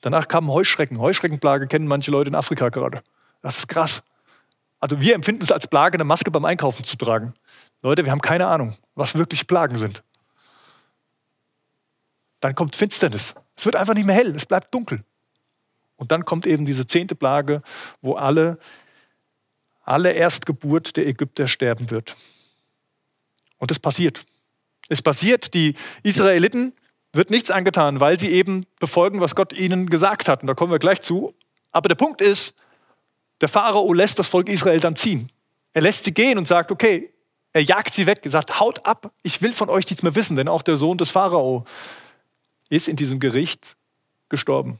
Danach 0.00 0.28
kamen 0.28 0.48
Heuschrecken. 0.48 0.98
Heuschreckenplage 0.98 1.66
kennen 1.66 1.86
manche 1.86 2.10
Leute 2.10 2.28
in 2.28 2.34
Afrika 2.34 2.68
gerade. 2.70 3.02
Das 3.42 3.58
ist 3.58 3.68
krass. 3.68 4.02
Also 4.78 5.00
wir 5.00 5.14
empfinden 5.14 5.42
es 5.42 5.52
als 5.52 5.66
Plage, 5.68 5.94
eine 5.94 6.04
Maske 6.04 6.30
beim 6.30 6.44
Einkaufen 6.44 6.84
zu 6.84 6.96
tragen. 6.96 7.34
Leute, 7.82 8.04
wir 8.04 8.12
haben 8.12 8.20
keine 8.20 8.46
Ahnung, 8.46 8.74
was 8.94 9.14
wirklich 9.14 9.46
Plagen 9.46 9.76
sind. 9.76 10.02
Dann 12.40 12.54
kommt 12.54 12.76
Finsternis. 12.76 13.34
Es 13.56 13.66
wird 13.66 13.76
einfach 13.76 13.94
nicht 13.94 14.06
mehr 14.06 14.14
hell, 14.14 14.34
es 14.34 14.46
bleibt 14.46 14.74
dunkel. 14.74 15.04
Und 15.96 16.12
dann 16.12 16.24
kommt 16.24 16.46
eben 16.46 16.64
diese 16.64 16.86
zehnte 16.86 17.14
Plage, 17.14 17.62
wo 18.00 18.14
alle, 18.14 18.58
alle 19.82 20.12
Erstgeburt 20.12 20.96
der 20.96 21.06
Ägypter 21.06 21.46
sterben 21.46 21.90
wird. 21.90 22.16
Und 23.60 23.70
es 23.70 23.78
passiert. 23.78 24.26
Es 24.88 25.00
passiert, 25.00 25.54
die 25.54 25.74
Israeliten 26.02 26.72
wird 27.12 27.30
nichts 27.30 27.52
angetan, 27.52 28.00
weil 28.00 28.18
sie 28.18 28.30
eben 28.30 28.62
befolgen, 28.80 29.20
was 29.20 29.36
Gott 29.36 29.52
ihnen 29.52 29.88
gesagt 29.88 30.28
hat. 30.28 30.42
Und 30.42 30.48
da 30.48 30.54
kommen 30.54 30.72
wir 30.72 30.80
gleich 30.80 31.00
zu. 31.00 31.32
Aber 31.70 31.88
der 31.88 31.94
Punkt 31.94 32.20
ist, 32.20 32.56
der 33.40 33.48
Pharao 33.48 33.92
lässt 33.92 34.18
das 34.18 34.26
Volk 34.26 34.48
Israel 34.48 34.80
dann 34.80 34.96
ziehen. 34.96 35.30
Er 35.72 35.82
lässt 35.82 36.04
sie 36.04 36.12
gehen 36.12 36.38
und 36.38 36.48
sagt, 36.48 36.72
okay, 36.72 37.12
er 37.52 37.62
jagt 37.62 37.92
sie 37.92 38.06
weg, 38.06 38.20
sagt, 38.24 38.60
haut 38.60 38.84
ab, 38.86 39.12
ich 39.22 39.42
will 39.42 39.52
von 39.52 39.70
euch 39.70 39.86
nichts 39.86 40.02
mehr 40.02 40.14
wissen, 40.14 40.36
denn 40.36 40.48
auch 40.48 40.62
der 40.62 40.76
Sohn 40.76 40.98
des 40.98 41.10
Pharao 41.10 41.64
ist 42.68 42.88
in 42.88 42.96
diesem 42.96 43.18
Gericht 43.18 43.76
gestorben. 44.28 44.78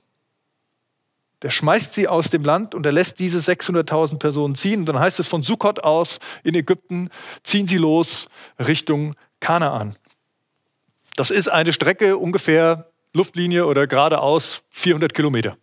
Der 1.42 1.50
schmeißt 1.50 1.94
sie 1.94 2.06
aus 2.06 2.30
dem 2.30 2.44
Land 2.44 2.74
und 2.74 2.84
er 2.84 2.92
lässt 2.92 3.18
diese 3.18 3.38
600.000 3.38 4.18
Personen 4.18 4.54
ziehen. 4.54 4.80
Und 4.80 4.86
dann 4.86 4.98
heißt 4.98 5.20
es 5.20 5.26
von 5.26 5.42
Sukkot 5.42 5.80
aus 5.80 6.18
in 6.44 6.54
Ägypten, 6.54 7.10
ziehen 7.42 7.66
sie 7.66 7.78
los 7.78 8.28
Richtung 8.58 9.14
Kanaan. 9.40 9.96
Das 11.16 11.30
ist 11.30 11.48
eine 11.48 11.72
Strecke 11.72 12.16
ungefähr 12.16 12.90
Luftlinie 13.12 13.66
oder 13.66 13.86
geradeaus 13.86 14.62
400 14.70 15.14
Kilometer. 15.14 15.56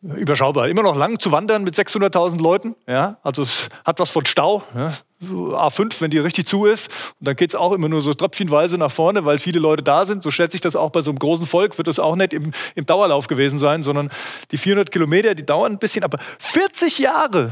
Überschaubar. 0.00 0.68
Immer 0.68 0.82
noch 0.82 0.94
lang 0.94 1.18
zu 1.18 1.32
wandern 1.32 1.64
mit 1.64 1.74
600.000 1.74 2.40
Leuten. 2.40 2.76
Ja, 2.86 3.18
also 3.22 3.42
es 3.42 3.68
hat 3.84 3.98
was 3.98 4.10
von 4.10 4.24
Stau. 4.26 4.62
Ja. 4.74 4.92
A5, 5.20 6.00
wenn 6.00 6.12
die 6.12 6.18
richtig 6.18 6.46
zu 6.46 6.66
ist. 6.66 6.88
Und 7.18 7.26
dann 7.26 7.34
geht 7.34 7.50
es 7.50 7.56
auch 7.56 7.72
immer 7.72 7.88
nur 7.88 8.00
so 8.02 8.14
tröpfchenweise 8.14 8.78
nach 8.78 8.92
vorne, 8.92 9.24
weil 9.24 9.38
viele 9.38 9.58
Leute 9.58 9.82
da 9.82 10.06
sind. 10.06 10.22
So 10.22 10.30
schätze 10.30 10.54
ich 10.54 10.60
das 10.60 10.76
auch 10.76 10.90
bei 10.90 11.02
so 11.02 11.10
einem 11.10 11.18
großen 11.18 11.46
Volk. 11.46 11.76
Wird 11.78 11.88
das 11.88 11.98
auch 11.98 12.14
nicht 12.14 12.32
im, 12.32 12.52
im 12.76 12.86
Dauerlauf 12.86 13.26
gewesen 13.26 13.58
sein, 13.58 13.82
sondern 13.82 14.10
die 14.52 14.58
400 14.58 14.92
Kilometer, 14.92 15.34
die 15.34 15.44
dauern 15.44 15.72
ein 15.72 15.78
bisschen. 15.78 16.04
Aber 16.04 16.18
40 16.38 17.00
Jahre, 17.00 17.50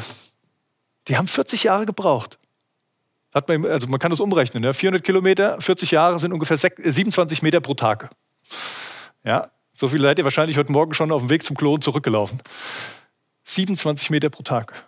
die 1.08 1.16
haben 1.16 1.26
40 1.26 1.64
Jahre 1.64 1.84
gebraucht. 1.84 2.38
Hat 3.34 3.48
man, 3.48 3.66
also 3.66 3.88
man 3.88 3.98
kann 3.98 4.12
das 4.12 4.20
umrechnen. 4.20 4.62
Ja? 4.62 4.72
400 4.72 5.02
Kilometer, 5.02 5.60
40 5.60 5.90
Jahre 5.90 6.20
sind 6.20 6.32
ungefähr 6.32 6.56
27 6.56 7.42
Meter 7.42 7.60
pro 7.60 7.74
Tag. 7.74 8.10
Ja, 9.24 9.50
so 9.76 9.88
viel 9.88 10.00
seid 10.00 10.18
ihr 10.18 10.24
wahrscheinlich 10.24 10.56
heute 10.56 10.72
Morgen 10.72 10.94
schon 10.94 11.12
auf 11.12 11.20
dem 11.20 11.28
Weg 11.28 11.42
zum 11.42 11.54
Klon 11.54 11.82
zurückgelaufen. 11.82 12.42
27 13.44 14.08
Meter 14.10 14.30
pro 14.30 14.42
Tag. 14.42 14.86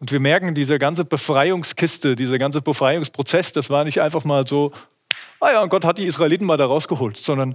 Und 0.00 0.10
wir 0.10 0.18
merken, 0.18 0.54
diese 0.54 0.78
ganze 0.78 1.04
Befreiungskiste, 1.04 2.16
dieser 2.16 2.38
ganze 2.38 2.62
Befreiungsprozess, 2.62 3.52
das 3.52 3.70
war 3.70 3.84
nicht 3.84 4.00
einfach 4.00 4.24
mal 4.24 4.46
so, 4.46 4.72
ah 5.40 5.52
ja, 5.52 5.62
und 5.62 5.68
Gott 5.68 5.84
hat 5.84 5.98
die 5.98 6.06
Israeliten 6.06 6.46
mal 6.46 6.56
da 6.56 6.66
rausgeholt, 6.66 7.18
sondern 7.18 7.54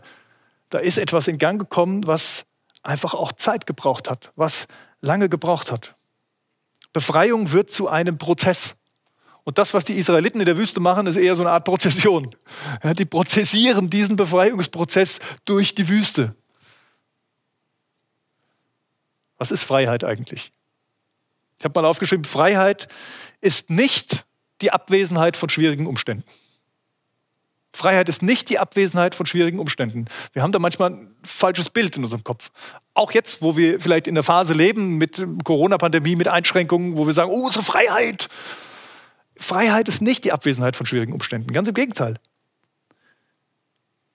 da 0.70 0.78
ist 0.78 0.98
etwas 0.98 1.28
in 1.28 1.40
Gang 1.40 1.60
gekommen, 1.60 2.06
was 2.06 2.46
einfach 2.84 3.16
auch 3.16 3.34
Zeit 3.34 3.66
gebraucht 3.66 4.10
hat, 4.10 4.32
was 4.36 4.68
lange 5.02 5.30
gebraucht 5.30 5.72
hat. 5.72 5.96
Befreiung 6.94 7.52
wird 7.52 7.70
zu 7.70 7.90
einem 7.90 8.18
Prozess. 8.18 8.77
Und 9.48 9.58
das, 9.58 9.74
was 9.74 9.86
die 9.86 9.94
Israeliten 9.94 10.42
in 10.42 10.46
der 10.46 10.58
Wüste 10.58 10.82
machen, 10.82 11.08
ist 11.08 11.16
eher 11.16 11.34
so 11.38 11.42
eine 11.42 11.52
Art 11.52 11.64
Prozession. 11.64 12.30
Ja, 12.84 12.94
die 12.94 13.06
prozessieren 13.06 13.90
diesen 13.90 14.18
Befreiungsprozess 14.18 15.20
durch 15.46 15.74
die 15.74 15.88
Wüste. 15.88 16.36
Was 19.38 19.52
ist 19.52 19.64
Freiheit 19.64 20.04
eigentlich? 20.04 20.52
Ich 21.58 21.64
habe 21.64 21.82
mal 21.82 21.88
aufgeschrieben, 21.88 22.26
Freiheit 22.26 22.90
ist 23.40 23.70
nicht 23.70 24.26
die 24.60 24.72
Abwesenheit 24.72 25.38
von 25.38 25.48
schwierigen 25.48 25.88
Umständen. 25.88 26.26
Freiheit 27.72 28.10
ist 28.10 28.22
nicht 28.22 28.50
die 28.50 28.60
Abwesenheit 28.60 29.16
von 29.16 29.28
schwierigen 29.28 29.60
Umständen. 29.60 30.08
Wir 30.34 30.42
haben 30.42 30.52
da 30.52 30.60
manchmal 30.60 30.92
ein 30.92 31.16
falsches 31.24 31.70
Bild 31.70 31.96
in 31.96 32.04
unserem 32.04 32.26
Kopf. 32.26 32.52
Auch 32.94 33.14
jetzt, 33.14 33.42
wo 33.42 33.56
wir 33.56 33.80
vielleicht 33.80 34.08
in 34.08 34.16
der 34.16 34.26
Phase 34.26 34.54
leben 34.54 34.98
mit 34.98 35.26
Corona-Pandemie, 35.46 36.18
mit 36.18 36.28
Einschränkungen, 36.28 36.98
wo 36.98 37.08
wir 37.08 37.14
sagen, 37.14 37.32
oh, 37.32 37.46
unsere 37.46 37.64
Freiheit. 37.64 38.28
Freiheit 39.40 39.88
ist 39.88 40.02
nicht 40.02 40.24
die 40.24 40.32
Abwesenheit 40.32 40.76
von 40.76 40.86
schwierigen 40.86 41.14
Umständen. 41.14 41.54
Ganz 41.54 41.68
im 41.68 41.74
Gegenteil. 41.74 42.20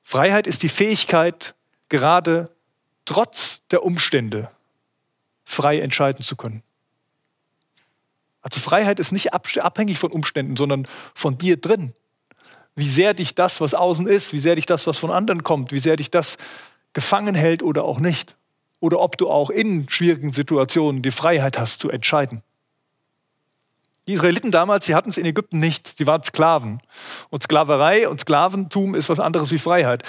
Freiheit 0.03 0.47
ist 0.47 0.63
die 0.63 0.69
Fähigkeit, 0.69 1.55
gerade 1.89 2.51
trotz 3.05 3.63
der 3.71 3.85
Umstände 3.85 4.51
frei 5.45 5.81
entscheiden 5.81 6.23
zu 6.23 6.37
können. 6.37 6.63
Also 8.43 8.59
Freiheit 8.59 8.99
ist 8.99 9.13
nicht 9.13 9.33
abhängig 9.33 9.99
von 9.99 10.11
Umständen, 10.11 10.57
sondern 10.57 10.89
von 11.15 11.39
dir 11.39 11.57
drin. 11.57 11.95
Wie 12.75 12.89
sehr 12.89 13.15
dich 13.15 13.35
das, 13.35 13.61
was 13.61 13.75
außen 13.75 14.07
ist, 14.07 14.33
wie 14.33 14.39
sehr 14.39 14.57
dich 14.57 14.67
das, 14.67 14.87
was 14.87 14.99
von 14.99 15.11
anderen 15.11 15.45
kommt, 15.45 15.73
wie 15.73 15.79
sehr 15.79 15.97
dich 15.97 16.11
das 16.11 16.39
gefangen 16.93 17.35
hält 17.35 17.63
oder 17.63 17.85
auch 17.85 18.01
nicht. 18.01 18.37
Oder 18.81 18.99
ob 18.99 19.17
du 19.17 19.31
auch 19.31 19.51
in 19.51 19.89
schwierigen 19.89 20.33
Situationen 20.33 21.03
die 21.03 21.13
Freiheit 21.13 21.59
hast 21.59 21.81
zu 21.81 21.89
entscheiden. 21.89 22.43
Die 24.09 24.15
Israeliten 24.15 24.51
damals, 24.51 24.87
sie 24.87 24.95
hatten 24.95 25.11
es 25.11 25.17
in 25.17 25.27
Ägypten 25.27 25.59
nicht. 25.59 25.95
Sie 25.97 26.07
waren 26.07 26.23
Sklaven. 26.23 26.81
Und 27.31 27.43
Sklaverei 27.43 28.09
und 28.09 28.21
Sklaventum 28.21 28.95
ist 28.95 29.09
was 29.09 29.21
anderes 29.21 29.53
wie 29.53 29.59
Freiheit. 29.59 30.03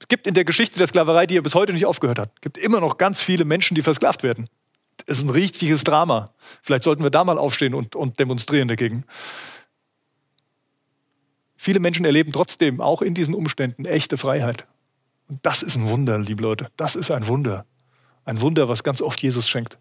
Es 0.00 0.08
gibt 0.08 0.26
in 0.26 0.34
der 0.34 0.44
Geschichte 0.44 0.78
der 0.78 0.88
Sklaverei, 0.88 1.26
die 1.26 1.34
ja 1.34 1.40
bis 1.40 1.54
heute 1.54 1.72
nicht 1.72 1.86
aufgehört 1.86 2.18
hat, 2.18 2.40
gibt 2.42 2.58
immer 2.58 2.80
noch 2.80 2.98
ganz 2.98 3.22
viele 3.22 3.44
Menschen, 3.44 3.74
die 3.74 3.82
versklavt 3.82 4.22
werden. 4.22 4.48
Es 5.06 5.18
ist 5.18 5.24
ein 5.24 5.30
richtiges 5.30 5.84
Drama. 5.84 6.26
Vielleicht 6.62 6.82
sollten 6.82 7.02
wir 7.02 7.10
da 7.10 7.24
mal 7.24 7.38
aufstehen 7.38 7.74
und, 7.74 7.94
und 7.94 8.18
demonstrieren 8.18 8.68
dagegen. 8.68 9.04
Viele 11.56 11.80
Menschen 11.80 12.04
erleben 12.04 12.32
trotzdem 12.32 12.80
auch 12.80 13.02
in 13.02 13.14
diesen 13.14 13.34
Umständen 13.34 13.84
echte 13.84 14.16
Freiheit. 14.16 14.66
Und 15.28 15.44
das 15.44 15.62
ist 15.62 15.76
ein 15.76 15.88
Wunder, 15.88 16.18
liebe 16.18 16.42
Leute. 16.42 16.68
Das 16.76 16.96
ist 16.96 17.10
ein 17.10 17.26
Wunder. 17.26 17.64
Ein 18.24 18.40
Wunder, 18.40 18.68
was 18.68 18.82
ganz 18.82 19.00
oft 19.00 19.22
Jesus 19.22 19.48
schenkt. 19.48 19.78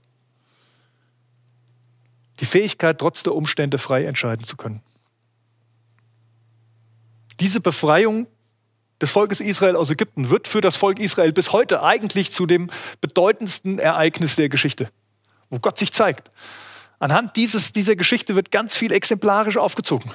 Die 2.40 2.46
Fähigkeit, 2.46 3.00
trotz 3.00 3.24
der 3.24 3.36
Umstände 3.36 3.78
frei 3.78 4.06
entscheiden 4.06 4.44
zu 4.44 4.58
können. 4.58 4.82
Diese 7.40 7.62
Befreiung 7.62 8.28
des 9.02 9.12
Volkes 9.12 9.42
Israel 9.42 9.76
aus 9.76 9.90
Ägypten 9.90 10.30
wird 10.30 10.48
für 10.48 10.62
das 10.62 10.76
Volk 10.76 11.00
Israel 11.00 11.34
bis 11.34 11.52
heute 11.52 11.84
eigentlich 11.84 12.32
zu 12.32 12.46
dem 12.46 12.70
bedeutendsten 13.02 13.80
Ereignis 13.80 14.36
der 14.36 14.50
Geschichte 14.50 14.90
wo 15.50 15.60
Gott 15.60 15.78
sich 15.78 15.92
zeigt. 15.92 16.30
Anhand 17.00 17.36
dieses, 17.36 17.74
dieser 17.74 17.96
Geschichte 17.96 18.36
wird 18.36 18.52
ganz 18.52 18.76
viel 18.76 18.92
exemplarisch 18.92 19.58
aufgezogen. 19.58 20.12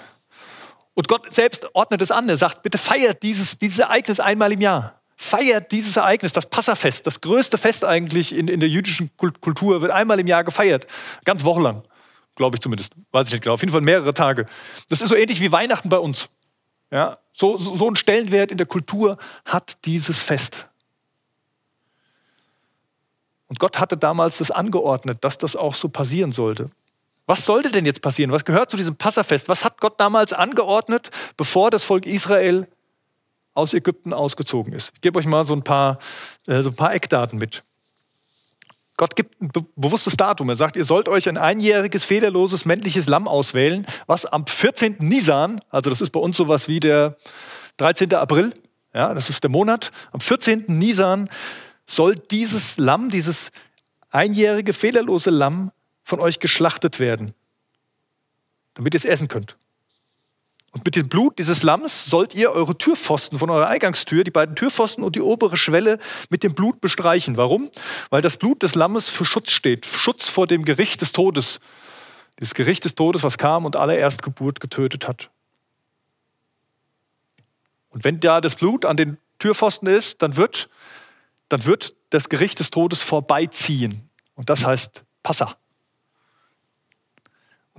Und 0.95 1.09
Gott 1.09 1.33
selbst 1.33 1.75
ordnet 1.75 2.03
es 2.03 2.11
an. 2.11 2.29
Er 2.29 2.37
sagt, 2.37 2.63
bitte 2.63 2.79
feiert 2.79 3.23
dieses, 3.23 3.59
dieses 3.59 3.79
Ereignis 3.79 4.21
einmal 4.21 4.53
im 4.53 4.61
Jahr. 4.61 5.01
Feiert 5.17 5.71
dieses 5.73 5.97
Ereignis, 5.97 6.33
das 6.33 6.49
Passafest, 6.49 7.07
das 7.07 7.21
größte 7.21 7.59
Fest 7.59 7.85
eigentlich 7.85 8.37
in, 8.37 8.49
in 8.49 8.61
der 8.61 8.69
jüdischen 8.69 9.11
Kultur, 9.17 9.83
wird 9.83 9.93
einmal 9.93 10.19
im 10.19 10.27
Jahr 10.27 10.45
gefeiert. 10.45 10.87
Ganz 11.25 11.45
wochenlang, 11.45 11.83
glaube 12.41 12.57
ich 12.57 12.61
zumindest. 12.61 12.95
Weiß 13.13 13.27
ich 13.27 13.35
nicht 13.35 13.43
genau. 13.43 13.53
Auf 13.53 13.61
jeden 13.61 13.71
Fall 13.71 13.83
mehrere 13.83 14.15
Tage. 14.15 14.47
Das 14.89 15.03
ist 15.03 15.11
so 15.11 15.15
ähnlich 15.15 15.43
wie 15.43 15.53
Weihnachten 15.53 15.91
bei 15.91 15.99
uns. 15.99 16.31
Ja, 16.91 17.19
so, 17.35 17.59
so, 17.59 17.87
einen 17.87 17.97
Stellenwert 17.97 18.51
in 18.51 18.57
der 18.57 18.67
Kultur 18.67 19.19
hat 19.45 19.85
dieses 19.85 20.19
Fest. 20.19 20.67
Und 23.47 23.59
Gott 23.59 23.79
hatte 23.79 23.99
damals 23.99 24.39
das 24.39 24.51
angeordnet, 24.51 25.19
dass 25.21 25.37
das 25.37 25.55
auch 25.55 25.75
so 25.75 25.91
passieren 25.91 26.33
sollte. 26.33 26.71
Was 27.27 27.45
sollte 27.45 27.71
denn 27.71 27.85
jetzt 27.85 28.01
passieren? 28.01 28.33
Was 28.33 28.47
gehört 28.47 28.71
zu 28.71 28.79
diesem 28.79 28.97
Passafest? 28.97 29.49
Was 29.51 29.63
hat 29.63 29.79
Gott 29.79 30.01
damals 30.01 30.33
angeordnet, 30.33 31.11
bevor 31.37 31.71
das 31.71 31.85
Volk 31.85 32.07
Israel 32.07 32.67
aus 33.53 33.75
Ägypten 33.75 34.15
ausgezogen 34.15 34.73
ist? 34.73 34.93
Ich 34.95 35.03
gebe 35.03 35.19
euch 35.19 35.27
mal 35.27 35.45
so 35.45 35.55
ein 35.55 35.63
paar, 35.63 35.99
äh, 36.47 36.63
so 36.63 36.71
ein 36.71 36.77
paar 36.77 36.95
Eckdaten 36.95 37.39
mit. 37.39 37.63
Gott 39.01 39.17
gibt 39.17 39.41
ein 39.41 39.49
be 39.49 39.65
bewusstes 39.77 40.19
Datum. 40.19 40.51
Er 40.51 40.57
sagt, 40.57 40.77
ihr 40.77 40.85
sollt 40.85 41.09
euch 41.09 41.27
ein 41.27 41.39
einjähriges, 41.39 42.05
fehlerloses, 42.05 42.67
männliches 42.67 43.07
Lamm 43.07 43.29
auswählen, 43.29 43.87
was 44.07 44.27
am 44.27 44.47
14. 44.47 44.97
Nisan, 44.99 45.63
also 45.71 45.89
das 45.89 46.03
ist 46.03 46.11
bei 46.11 46.21
uns 46.21 46.37
sowas 46.37 46.69
wie 46.69 46.81
der 46.81 47.17
13. 47.79 48.13
April, 48.13 48.53
ja, 48.93 49.15
das 49.15 49.31
ist 49.31 49.43
der 49.43 49.49
Monat, 49.49 49.91
am 50.13 50.21
14. 50.21 50.65
Nisan 50.67 51.31
soll 51.87 52.15
dieses 52.15 52.77
Lamm, 52.77 53.09
dieses 53.09 53.53
einjährige, 54.11 54.75
fehlerlose 54.75 55.31
Lamm 55.31 55.73
von 56.05 56.21
euch 56.21 56.39
geschlachtet 56.39 57.01
werden, 57.01 57.33
damit 58.75 58.93
ihr 58.93 58.99
es 58.99 59.07
essen 59.07 59.29
könnt. 59.29 59.57
Und 60.73 60.85
mit 60.85 60.95
dem 60.95 61.09
Blut 61.09 61.39
dieses 61.39 61.63
Lamms 61.63 62.07
sollt 62.07 62.35
ihr 62.35 62.53
eure 62.53 62.79
Türpfosten 62.79 63.39
von 63.39 63.51
eurer 63.51 63.67
Eingangstür, 63.67 64.23
die 64.23 64.31
beiden 64.31 64.55
Türpfosten 64.55 65.03
und 65.03 65.17
die 65.17 65.21
obere 65.21 65.57
Schwelle 65.57 65.99
mit 66.29 66.45
dem 66.45 66.55
Blut 66.55 66.81
bestreichen. 66.81 67.37
Warum? 67.37 67.71
Weil 68.11 68.23
das 68.23 68.37
Blut 68.37 68.63
des 68.63 68.77
Lammes 68.77 69.09
für 69.09 69.25
Schutz 69.25 69.51
steht, 69.51 69.87
Schutz 69.87 70.29
vor 70.29 70.47
dem 70.47 70.65
Gericht 70.65 71.01
des 71.01 71.13
Todes. 71.13 71.59
Dieses 72.39 72.55
Gericht 72.55 72.85
des 72.85 72.95
Todes, 72.95 73.23
was 73.25 73.37
kam 73.37 73.65
und 73.65 73.75
alle 73.75 73.97
Erstgeburt 73.97 74.61
getötet 74.61 75.09
hat. 75.09 75.31
Und 77.91 78.05
wenn 78.05 78.21
da 78.21 78.41
das 78.41 78.55
Blut 78.55 78.85
an 78.85 78.97
den 78.97 79.19
Türpfosten 79.41 79.89
ist, 79.89 80.23
dann 80.23 80.37
wird 80.37 80.69
dann 81.51 81.67
wird 81.67 81.95
das 82.11 82.29
Gericht 82.29 82.61
des 82.61 82.71
Todes 82.71 83.03
vorbeiziehen. 83.03 84.09
Und 84.35 84.49
das 84.49 84.65
heißt 84.65 85.05
Passa. 85.23 85.57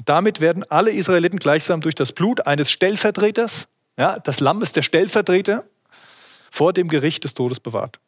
Damit 0.05 0.41
werden 0.41 0.63
alle 0.69 0.91
Israeliten 0.91 1.39
gleichsam 1.39 1.81
durch 1.81 1.95
das 1.95 2.11
Blut 2.11 2.47
eines 2.47 2.71
Stellvertreters, 2.71 3.67
ja, 3.97 4.19
das 4.19 4.39
Lamm 4.39 4.61
ist 4.61 4.75
der 4.75 4.81
Stellvertreter, 4.81 5.65
vor 6.49 6.73
dem 6.73 6.87
Gericht 6.87 7.23
des 7.23 7.33
Todes 7.33 7.59
bewahrt. 7.59 7.99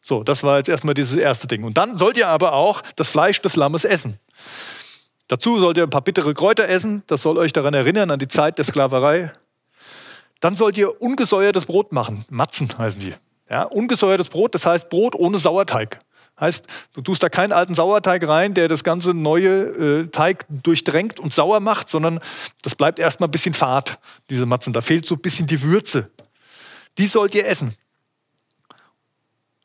So, 0.00 0.22
das 0.22 0.42
war 0.42 0.58
jetzt 0.58 0.68
erstmal 0.68 0.94
dieses 0.94 1.16
erste 1.16 1.46
Ding. 1.46 1.64
Und 1.64 1.76
dann 1.76 1.96
sollt 1.96 2.16
ihr 2.16 2.28
aber 2.28 2.54
auch 2.54 2.80
das 2.96 3.08
Fleisch 3.08 3.42
des 3.42 3.56
Lammes 3.56 3.84
essen. 3.84 4.18
Dazu 5.28 5.58
sollt 5.58 5.76
ihr 5.76 5.84
ein 5.84 5.90
paar 5.90 6.00
bittere 6.00 6.34
Kräuter 6.34 6.68
essen, 6.68 7.02
das 7.06 7.22
soll 7.22 7.38
euch 7.38 7.52
daran 7.52 7.74
erinnern, 7.74 8.10
an 8.10 8.18
die 8.18 8.28
Zeit 8.28 8.58
der 8.58 8.64
Sklaverei. 8.64 9.32
Dann 10.40 10.56
sollt 10.56 10.78
ihr 10.78 11.00
ungesäuertes 11.00 11.66
Brot 11.66 11.92
machen, 11.92 12.24
Matzen 12.30 12.68
heißen 12.76 13.00
die. 13.00 13.14
Ja, 13.48 13.64
ungesäuertes 13.64 14.28
Brot, 14.28 14.54
das 14.54 14.64
heißt 14.64 14.88
Brot 14.88 15.14
ohne 15.14 15.38
Sauerteig. 15.38 16.00
Heißt, 16.40 16.66
du 16.94 17.02
tust 17.02 17.22
da 17.22 17.28
keinen 17.28 17.52
alten 17.52 17.74
Sauerteig 17.74 18.26
rein, 18.26 18.54
der 18.54 18.68
das 18.68 18.82
ganze 18.82 19.12
neue 19.12 20.02
äh, 20.02 20.06
Teig 20.08 20.46
durchdrängt 20.48 21.20
und 21.20 21.32
sauer 21.32 21.60
macht, 21.60 21.88
sondern 21.90 22.18
das 22.62 22.74
bleibt 22.74 22.98
erstmal 22.98 23.28
ein 23.28 23.32
bisschen 23.32 23.54
fad, 23.54 24.00
diese 24.30 24.46
Matzen. 24.46 24.72
Da 24.72 24.80
fehlt 24.80 25.04
so 25.04 25.16
ein 25.16 25.20
bisschen 25.20 25.46
die 25.46 25.62
Würze. 25.62 26.10
Die 26.98 27.06
sollt 27.06 27.34
ihr 27.34 27.46
essen. 27.46 27.74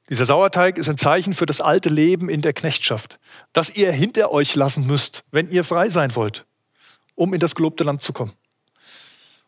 Dieser 0.10 0.26
Sauerteig 0.26 0.78
ist 0.78 0.88
ein 0.88 0.98
Zeichen 0.98 1.34
für 1.34 1.48
das 1.48 1.62
alte 1.62 1.90
Leben 1.90 2.30
in 2.30 2.42
der 2.42 2.54
Knechtschaft, 2.54 3.20
das 3.54 3.76
ihr 3.76 3.92
hinter 3.92 4.32
euch 4.32 4.54
lassen 4.56 4.86
müsst, 4.86 5.24
wenn 5.32 5.50
ihr 5.50 5.64
frei 5.64 5.90
sein 5.90 6.16
wollt, 6.16 6.46
um 7.16 7.34
in 7.34 7.40
das 7.40 7.56
gelobte 7.56 7.84
Land 7.84 8.02
zu 8.02 8.14
kommen. 8.14 8.34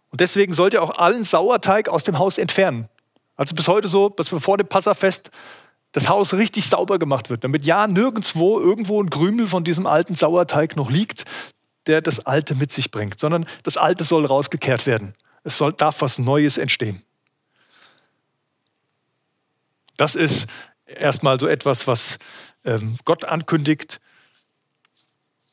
Und 0.09 0.21
deswegen 0.21 0.53
sollt 0.53 0.73
ihr 0.73 0.81
auch 0.81 0.97
allen 0.97 1.23
Sauerteig 1.23 1.89
aus 1.89 2.03
dem 2.03 2.17
Haus 2.17 2.37
entfernen. 2.37 2.89
Also 3.35 3.53
bis 3.53 3.67
heute 3.67 3.87
so, 3.87 4.09
dass 4.09 4.29
vor 4.29 4.57
dem 4.57 4.67
Passafest 4.67 5.29
das 5.97 6.09
Haus 6.09 6.35
richtig 6.35 6.69
sauber 6.69 6.99
gemacht 6.99 7.31
wird, 7.31 7.43
damit 7.43 7.65
ja 7.65 7.87
nirgendwo 7.87 8.59
irgendwo 8.59 9.01
ein 9.01 9.09
Krümel 9.09 9.47
von 9.47 9.63
diesem 9.63 9.87
alten 9.87 10.13
Sauerteig 10.13 10.75
noch 10.75 10.91
liegt, 10.91 11.23
der 11.87 12.03
das 12.03 12.19
Alte 12.19 12.53
mit 12.53 12.71
sich 12.71 12.91
bringt, 12.91 13.19
sondern 13.19 13.47
das 13.63 13.77
Alte 13.77 14.03
soll 14.03 14.23
rausgekehrt 14.23 14.85
werden. 14.85 15.15
Es 15.43 15.57
soll, 15.57 15.73
darf 15.73 16.01
was 16.01 16.19
Neues 16.19 16.59
entstehen. 16.59 17.01
Das 19.95 20.13
ist 20.13 20.45
erstmal 20.85 21.39
so 21.39 21.47
etwas, 21.47 21.87
was 21.87 22.19
ähm, 22.63 22.99
Gott 23.03 23.25
ankündigt, 23.25 23.99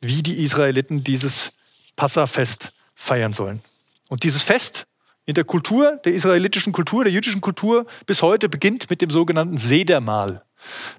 wie 0.02 0.22
die 0.22 0.44
Israeliten 0.44 1.04
dieses 1.04 1.52
Passafest 1.96 2.74
feiern 2.94 3.32
sollen. 3.32 3.62
Und 4.10 4.24
dieses 4.24 4.42
Fest 4.42 4.86
in 5.26 5.34
der 5.34 5.44
Kultur, 5.44 5.96
der 6.04 6.12
israelitischen 6.12 6.72
Kultur, 6.72 7.04
der 7.04 7.12
jüdischen 7.12 7.40
Kultur 7.40 7.86
bis 8.06 8.22
heute 8.22 8.48
beginnt 8.48 8.90
mit 8.90 9.00
dem 9.00 9.10
sogenannten 9.10 9.56
Sedermahl. 9.56 10.44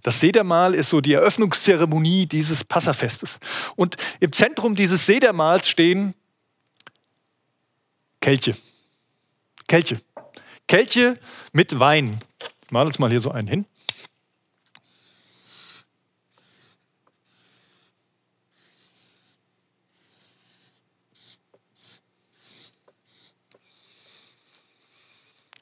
Das 0.04 0.20
Sedermahl 0.20 0.74
ist 0.74 0.90
so 0.90 1.02
die 1.02 1.14
Eröffnungszeremonie 1.14 2.26
dieses 2.26 2.64
Passafestes. 2.64 3.40
Und 3.76 3.96
im 4.20 4.32
Zentrum 4.32 4.76
dieses 4.76 5.06
Sedermahls 5.06 5.70
stehen 5.70 6.14
Kelche. 8.22 8.56
Kelche. 9.68 10.02
Kelche 10.68 11.20
mit 11.54 11.80
Wein. 11.80 12.20
Ich 12.66 12.72
mal 12.72 12.86
uns 12.86 12.98
mal 12.98 13.10
hier 13.10 13.20
so 13.20 13.32
einen 13.32 13.48
hin. 13.48 13.66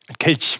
Ein 0.08 0.12
Kelch. 0.23 0.57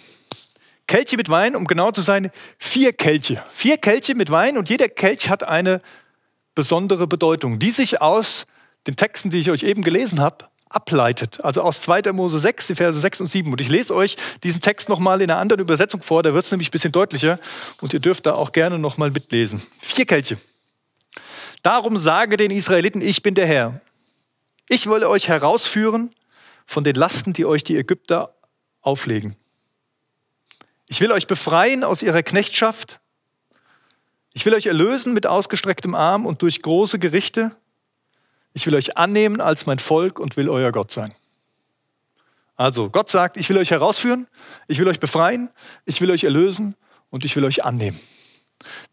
Kelche 0.88 1.16
mit 1.16 1.30
Wein, 1.30 1.56
um 1.56 1.64
genau 1.64 1.92
zu 1.92 2.02
sein, 2.02 2.32
vier 2.58 2.92
Kelche. 2.92 3.42
Vier 3.54 3.78
Kelche 3.78 4.14
mit 4.14 4.30
Wein 4.30 4.58
und 4.58 4.68
jeder 4.68 4.90
Kelch 4.90 5.30
hat 5.30 5.48
eine 5.48 5.82
besondere 6.54 7.08
Bedeutung, 7.08 7.60
die 7.60 7.72
sich 7.72 8.02
aus 8.02 8.46
den 8.88 8.98
Texten, 8.98 9.30
die 9.30 9.40
ich 9.40 9.50
euch 9.50 9.64
eben 9.64 9.82
gelesen 9.82 10.20
habe, 10.20 10.50
ableitet. 10.68 11.46
Also 11.46 11.62
aus 11.62 11.82
2. 11.84 12.12
Mose 12.12 12.40
6, 12.40 12.68
die 12.68 12.76
Verse 12.76 13.00
6 13.00 13.22
und 13.22 13.28
7. 13.28 13.50
Und 13.54 13.62
ich 13.62 13.70
lese 13.70 13.96
euch 13.96 14.18
diesen 14.44 14.60
Text 14.60 14.90
nochmal 14.90 15.22
in 15.22 15.32
einer 15.32 15.40
anderen 15.40 15.62
Übersetzung 15.62 16.02
vor, 16.02 16.24
da 16.24 16.34
wird 16.34 16.44
es 16.44 16.52
nämlich 16.52 16.68
ein 16.68 16.72
bisschen 16.72 16.92
deutlicher. 16.92 17.40
Und 17.80 17.94
ihr 17.94 18.02
dürft 18.02 18.26
da 18.26 18.34
auch 18.34 18.52
gerne 18.52 18.78
nochmal 18.78 19.12
mitlesen. 19.12 19.62
Vier 19.82 20.06
Kelche. 20.06 20.36
Darum 21.62 21.98
sage 21.98 22.36
den 22.36 22.52
Israeliten, 22.52 23.02
ich 23.02 23.24
bin 23.24 23.34
der 23.34 23.48
Herr. 23.48 23.80
Ich 24.68 24.88
will 24.88 25.06
euch 25.06 25.30
herausführen 25.30 26.14
von 26.66 26.84
den 26.84 26.96
Lasten, 26.96 27.32
die 27.32 27.46
euch 27.46 27.64
die 27.64 27.78
Ägypter 27.78 28.36
auflegen. 28.82 29.38
Ich 30.88 31.02
will 31.02 31.12
euch 31.12 31.28
befreien 31.28 31.84
aus 31.84 32.02
ihrer 32.02 32.24
Knechtschaft. 32.24 33.00
Ich 34.34 34.46
will 34.46 34.54
euch 34.54 34.66
erlösen 34.66 35.14
mit 35.14 35.28
ausgestrecktem 35.28 35.96
Arm 35.96 36.26
und 36.26 36.42
durch 36.42 36.62
große 36.62 37.00
Gerichte. 37.00 37.56
Ich 38.54 38.66
will 38.66 38.76
euch 38.76 38.98
annehmen 38.98 39.42
als 39.42 39.66
mein 39.66 39.80
Volk 39.80 40.20
und 40.20 40.38
will 40.38 40.50
euer 40.50 40.72
Gott 40.72 40.92
sein. 40.92 41.14
Also 42.56 42.90
Gott 42.90 43.10
sagt, 43.10 43.38
ich 43.38 43.50
will 43.50 43.58
euch 43.58 43.72
herausführen, 43.72 44.28
ich 44.68 44.80
will 44.80 44.88
euch 44.88 45.00
befreien, 45.00 45.50
ich 45.86 46.02
will 46.02 46.12
euch 46.12 46.24
erlösen 46.24 46.76
und 47.10 47.26
ich 47.26 47.36
will 47.36 47.46
euch 47.46 47.64
annehmen. 47.64 48.00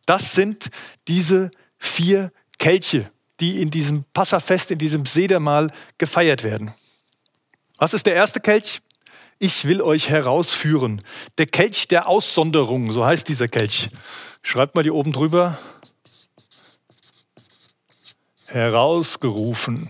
Das 0.07 0.33
sind 0.33 0.71
diese 1.09 1.51
vier 1.79 2.33
Kelche, 2.59 3.11
die 3.41 3.61
in 3.61 3.71
diesem 3.71 4.05
Passafest, 4.13 4.71
in 4.71 4.79
diesem 4.79 5.07
Sedermahl 5.07 5.69
gefeiert 5.99 6.43
werden. 6.43 6.75
Was 7.79 7.95
ist 7.95 8.07
der 8.07 8.15
erste 8.15 8.41
Kelch? 8.41 8.81
Ich 9.43 9.65
will 9.65 9.81
euch 9.81 10.11
herausführen. 10.11 11.03
Der 11.39 11.47
Kelch 11.47 11.89
der 11.89 12.09
Aussonderung, 12.09 12.93
so 12.93 13.07
heißt 13.07 13.27
dieser 13.27 13.49
Kelch. 13.49 13.89
Schreibt 14.43 14.75
mal 14.75 14.83
hier 14.85 14.95
oben 14.95 15.13
drüber. 15.13 15.59
Herausgerufen. 18.49 19.89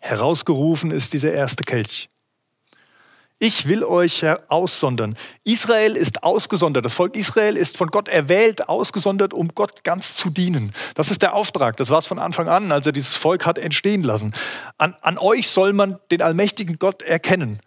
Herausgerufen 0.00 0.90
ist 0.90 1.12
dieser 1.12 1.32
erste 1.32 1.62
Kelch. 1.62 2.09
Ich 3.42 3.66
will 3.66 3.84
euch 3.84 4.22
aussondern. 4.48 5.16
Israel 5.44 5.96
ist 5.96 6.22
ausgesondert. 6.22 6.84
Das 6.84 6.92
Volk 6.92 7.16
Israel 7.16 7.56
ist 7.56 7.78
von 7.78 7.88
Gott 7.88 8.06
erwählt, 8.06 8.68
ausgesondert, 8.68 9.32
um 9.32 9.48
Gott 9.54 9.82
ganz 9.82 10.14
zu 10.14 10.28
dienen. 10.28 10.72
Das 10.94 11.10
ist 11.10 11.22
der 11.22 11.32
Auftrag. 11.32 11.78
Das 11.78 11.88
war 11.88 12.00
es 12.00 12.06
von 12.06 12.18
Anfang 12.18 12.48
an, 12.48 12.70
als 12.70 12.84
er 12.84 12.92
dieses 12.92 13.16
Volk 13.16 13.46
hat 13.46 13.56
entstehen 13.56 14.02
lassen. 14.02 14.32
An, 14.76 14.94
an 15.00 15.16
euch 15.16 15.48
soll 15.48 15.72
man 15.72 15.98
den 16.10 16.20
allmächtigen 16.20 16.78
Gott 16.78 17.00
erkennen. 17.00 17.60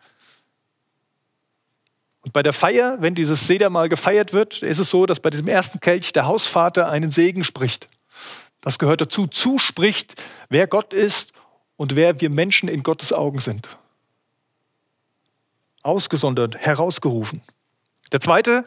Und 2.22 2.34
bei 2.34 2.44
der 2.44 2.54
Feier, 2.54 2.98
wenn 3.00 3.16
dieses 3.16 3.48
Sedermal 3.48 3.90
gefeiert 3.90 4.32
wird, 4.32 4.62
ist 4.62 4.78
es 4.78 4.92
so, 4.92 5.08
dass 5.08 5.20
bei 5.20 5.32
diesem 5.32 5.48
ersten 5.48 5.80
Kelch 5.80 6.14
der 6.14 6.28
Hausvater 6.28 6.88
einen 6.88 7.10
Segen 7.10 7.44
spricht. 7.44 7.88
Das 8.62 8.78
gehört 8.78 9.02
dazu. 9.02 9.26
Zuspricht, 9.26 10.22
wer 10.50 10.68
Gott 10.68 10.94
ist 10.94 11.34
und 11.78 11.96
wer 11.96 12.22
wir 12.22 12.30
Menschen 12.30 12.70
in 12.70 12.84
Gottes 12.84 13.12
Augen 13.12 13.40
sind 13.40 13.70
ausgesondert, 15.84 16.58
herausgerufen. 16.58 17.42
Der 18.12 18.20
zweite 18.20 18.66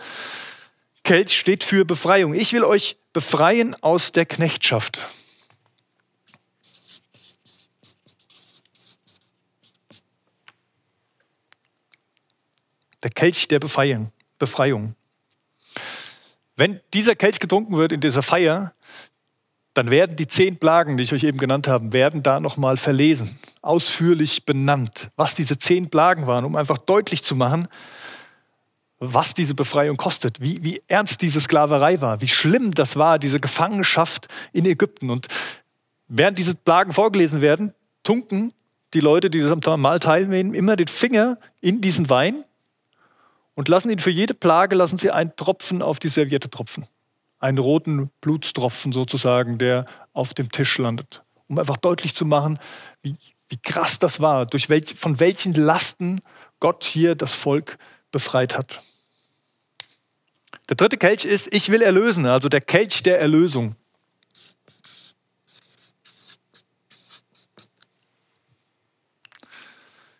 Kelch 1.03 1.37
steht 1.37 1.65
für 1.65 1.85
Befreiung. 1.85 2.35
Ich 2.35 2.53
will 2.53 2.65
euch 2.65 2.97
befreien 3.13 3.75
aus 3.83 4.13
der 4.13 4.27
Knechtschaft. 4.27 4.99
Der 13.03 13.11
Kelch 13.11 13.47
der 13.49 13.61
Befreiung. 13.61 14.13
Wenn 16.57 16.81
dieser 16.93 17.15
Kelch 17.15 17.39
getrunken 17.39 17.77
wird 17.77 17.93
in 17.93 18.01
dieser 18.01 18.23
Feier, 18.23 18.75
dann 19.77 19.91
werden 19.91 20.17
die 20.17 20.27
zehn 20.27 20.57
Plagen, 20.57 20.97
die 20.97 21.03
ich 21.03 21.13
euch 21.13 21.25
eben 21.25 21.37
genannt 21.37 21.69
habe, 21.69 21.93
werden 21.93 22.23
da 22.23 22.41
nochmal 22.41 22.79
verlesen, 22.79 23.39
ausführlich 23.61 24.47
benannt, 24.47 25.11
was 25.17 25.35
diese 25.35 25.59
zehn 25.59 25.91
Plagen 25.91 26.27
waren, 26.27 26.47
um 26.47 26.57
einfach 26.57 26.79
deutlich 26.79 27.23
zu 27.23 27.37
machen, 27.37 27.69
was 28.99 29.35
diese 29.35 29.55
Befreiung 29.55 29.99
kostet, 29.99 30.41
wie, 30.41 30.65
wie 30.65 30.81
ernst 30.89 31.21
diese 31.21 31.43
Sklaverei 31.43 32.01
war, 32.01 32.23
wie 32.23 32.29
schlimm 32.29 32.73
das 32.73 32.97
war, 32.97 33.19
diese 33.19 33.39
Gefangenschaft 33.39 34.29
in 34.55 34.65
Ägypten. 34.65 35.11
Und 35.11 35.27
während 36.09 36.39
diese 36.39 36.55
Plagen 36.55 36.93
vorgelesen 36.93 37.43
werden, 37.43 37.75
tunken 38.03 38.55
die 38.95 39.01
Leute, 39.01 39.29
die 39.29 39.41
das 39.41 39.53
am 39.53 39.81
Mahl 39.83 40.01
teilnehmen, 40.01 40.55
immer 40.55 40.77
den 40.77 40.89
Finger 40.89 41.37
in 41.61 41.83
diesen 41.83 42.09
Wein 42.09 42.45
und 43.55 43.69
lassen 43.69 43.91
ihn 43.91 43.99
für 43.99 44.11
jede 44.11 44.33
Plage, 44.33 44.75
lassen 44.75 44.97
sie 44.97 45.11
einen 45.11 45.37
Tropfen 45.37 45.83
auf 45.83 45.99
die 45.99 46.09
Serviette 46.09 46.49
tropfen 46.49 46.87
einen 47.39 47.59
roten 47.59 48.11
Blutstropfen 48.21 48.93
sozusagen, 48.93 49.59
der 49.59 49.87
auf 50.13 50.35
dem 50.35 50.51
Tisch 50.51 50.79
landet. 50.79 51.23
Um 51.49 51.59
einfach 51.59 51.77
deutlich 51.77 52.15
zu 52.15 52.25
machen, 52.25 52.59
wie, 53.03 53.17
wie 53.49 53.59
krass 53.59 53.99
das 53.99 54.21
war, 54.21 54.47
durch 54.47 54.69
welch, 54.69 54.95
von 54.95 55.21
welchen 55.21 55.55
Lasten 55.55 56.21
Gott 56.61 56.85
hier 56.85 57.15
das 57.15 57.35
Volk 57.35 57.79
befreit 58.11 58.57
hat. 58.57 58.81
Der 60.69 60.77
dritte 60.77 60.97
Kelch 60.97 61.25
ist, 61.25 61.53
ich 61.55 61.69
will 61.69 61.83
erlösen, 61.83 62.27
also 62.27 62.49
der 62.49 62.61
Kelch 62.61 63.03
der 63.03 63.21
Erlösung. 63.21 63.77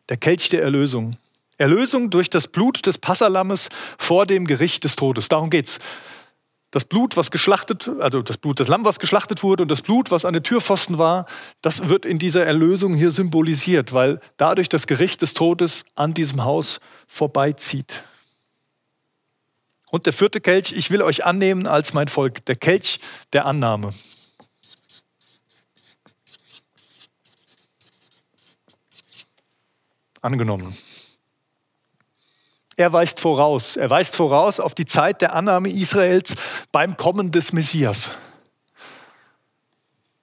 Der 0.09 0.17
Kelch 0.17 0.49
der 0.51 0.63
Erlösung. 0.63 1.17
Erlösung 1.59 2.11
durch 2.11 2.31
das 2.31 2.47
Blut 2.47 2.87
des 2.87 2.99
Passalammes 2.99 3.71
vor 3.99 4.27
dem 4.27 4.47
Gericht 4.47 4.85
des 4.85 4.95
Todes. 4.95 5.29
Darum 5.29 5.51
geht's 5.51 5.79
das 6.77 6.85
Blut, 6.85 7.17
was 7.17 7.31
geschlachtet, 7.31 7.91
also 8.01 8.21
das 8.21 8.37
Blut 8.37 8.61
des 8.61 8.69
Lamm, 8.69 8.85
was 8.85 8.99
geschlachtet 8.99 9.43
wurde 9.43 9.63
und 9.63 9.71
das 9.71 9.81
Blut, 9.81 10.11
was 10.11 10.27
an 10.27 10.35
der 10.35 10.43
Türpfosten 10.43 10.99
war, 10.99 11.25
das 11.63 11.89
wird 11.89 12.05
in 12.05 12.19
dieser 12.19 12.45
Erlösung 12.45 12.93
hier 12.93 13.11
symbolisiert, 13.11 13.95
weil 13.95 14.21
dadurch 14.37 14.69
das 14.69 14.87
Gericht 14.87 15.23
des 15.23 15.33
Todes 15.33 15.85
an 15.95 16.13
diesem 16.13 16.45
Haus 16.45 16.81
vorbeizieht. 17.09 18.03
Und 19.91 20.05
der 20.05 20.13
vierte 20.13 20.43
Kelch, 20.43 20.75
ich 20.77 20.91
will 20.91 21.01
euch 21.01 21.25
annehmen 21.25 21.67
als 21.67 21.95
mein 21.95 22.09
Volk, 22.09 22.45
der 22.45 22.57
Kelch 22.57 23.01
der 23.33 23.47
Annahme. 23.47 23.89
Angenommen. 30.21 30.77
Er 32.77 32.93
weist 32.93 33.21
voraus. 33.21 33.77
Er 33.77 33.89
weist 33.89 34.15
voraus 34.15 34.61
auf 34.61 34.75
die 34.75 34.85
Zeit 34.85 35.23
der 35.23 35.35
Annahme 35.35 35.71
Israels 35.71 36.35
beim 36.73 36.97
Kommen 36.97 37.31
des 37.31 37.53
Messias. 37.53 38.11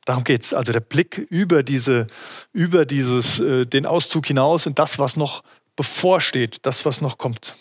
Darum 0.05 0.23
geht 0.23 0.41
es. 0.41 0.53
Also 0.53 0.71
der 0.71 0.81
Blick 0.81 1.17
über, 1.17 1.63
diese, 1.63 2.07
über 2.51 2.85
dieses, 2.85 3.39
äh, 3.39 3.65
den 3.65 3.85
Auszug 3.85 4.27
hinaus 4.27 4.67
und 4.67 4.77
das, 4.77 4.99
was 4.99 5.15
noch 5.15 5.43
bevorsteht, 5.75 6.57
das, 6.63 6.85
was 6.85 7.01
noch 7.01 7.17
kommt. 7.17 7.55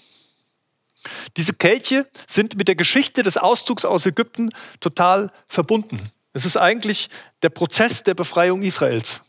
Diese 1.36 1.54
Kelche 1.54 2.06
sind 2.26 2.56
mit 2.56 2.68
der 2.68 2.76
Geschichte 2.76 3.22
des 3.22 3.38
Auszugs 3.38 3.84
aus 3.84 4.06
Ägypten 4.06 4.50
total 4.80 5.30
verbunden. 5.48 5.98
Es 6.32 6.44
ist 6.44 6.56
eigentlich 6.56 7.08
der 7.42 7.50
Prozess 7.50 8.02
der 8.02 8.14
Befreiung 8.14 8.62
Israels. 8.62 9.20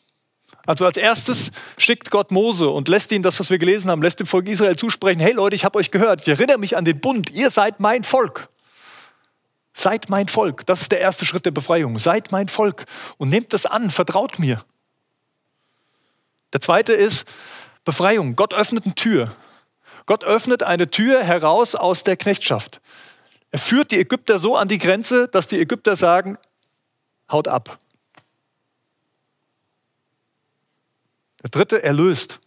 Also 0.66 0.86
als 0.86 0.98
erstes 0.98 1.52
schickt 1.78 2.10
Gott 2.10 2.32
Mose 2.32 2.70
und 2.70 2.88
lässt 2.88 3.12
ihn, 3.12 3.22
das 3.22 3.40
was 3.40 3.50
wir 3.50 3.58
gelesen 3.58 3.92
haben, 3.92 4.02
lässt 4.02 4.20
dem 4.20 4.28
Volk 4.28 4.48
Israel 4.48 4.78
zusprechen, 4.78 5.20
hey 5.20 5.34
Leute, 5.34 5.56
ich 5.56 5.66
habe 5.66 5.78
euch 5.78 5.92
gehört, 5.92 6.22
ich 6.22 6.28
erinnere 6.30 6.58
mich 6.58 6.78
an 6.78 6.86
den 6.86 7.00
Bund, 7.00 7.32
ihr 7.32 7.50
seid 7.50 7.80
mein 7.80 8.04
Volk. 8.04 8.50
Seid 9.74 10.10
mein 10.10 10.28
Volk. 10.28 10.66
Das 10.68 10.82
ist 10.82 10.92
der 10.92 11.00
erste 11.00 11.26
Schritt 11.26 11.46
der 11.46 11.52
Befreiung. 11.52 11.98
Seid 11.98 12.32
mein 12.32 12.48
Volk 12.48 12.86
und 13.18 13.30
nehmt 13.30 13.54
das 13.54 13.66
an, 13.66 13.90
vertraut 13.90 14.38
mir. 14.38 14.64
Der 16.54 16.62
zweite 16.62 16.94
ist 16.94 17.28
Befreiung. 17.84 18.36
Gott 18.36 18.54
öffnet 18.54 18.86
eine 18.86 18.96
Tür. 18.96 19.36
Gott 20.06 20.24
öffnet 20.24 20.64
eine 20.64 20.90
Tür 20.90 21.24
heraus 21.24 21.76
aus 21.76 22.04
der 22.04 22.18
Knechtschaft. 22.18 22.82
Er 23.52 23.60
führt 23.60 23.92
die 23.92 24.00
Ägypter 24.00 24.40
so 24.40 24.56
an 24.56 24.68
die 24.68 24.78
Grenze, 24.78 25.28
dass 25.28 25.48
die 25.48 25.60
Ägypter 25.60 25.96
sagen, 25.96 26.38
haut 27.32 27.48
ab. 27.48 27.80
Der 31.44 31.50
dritte 31.50 31.84
erlöst. 31.84 32.40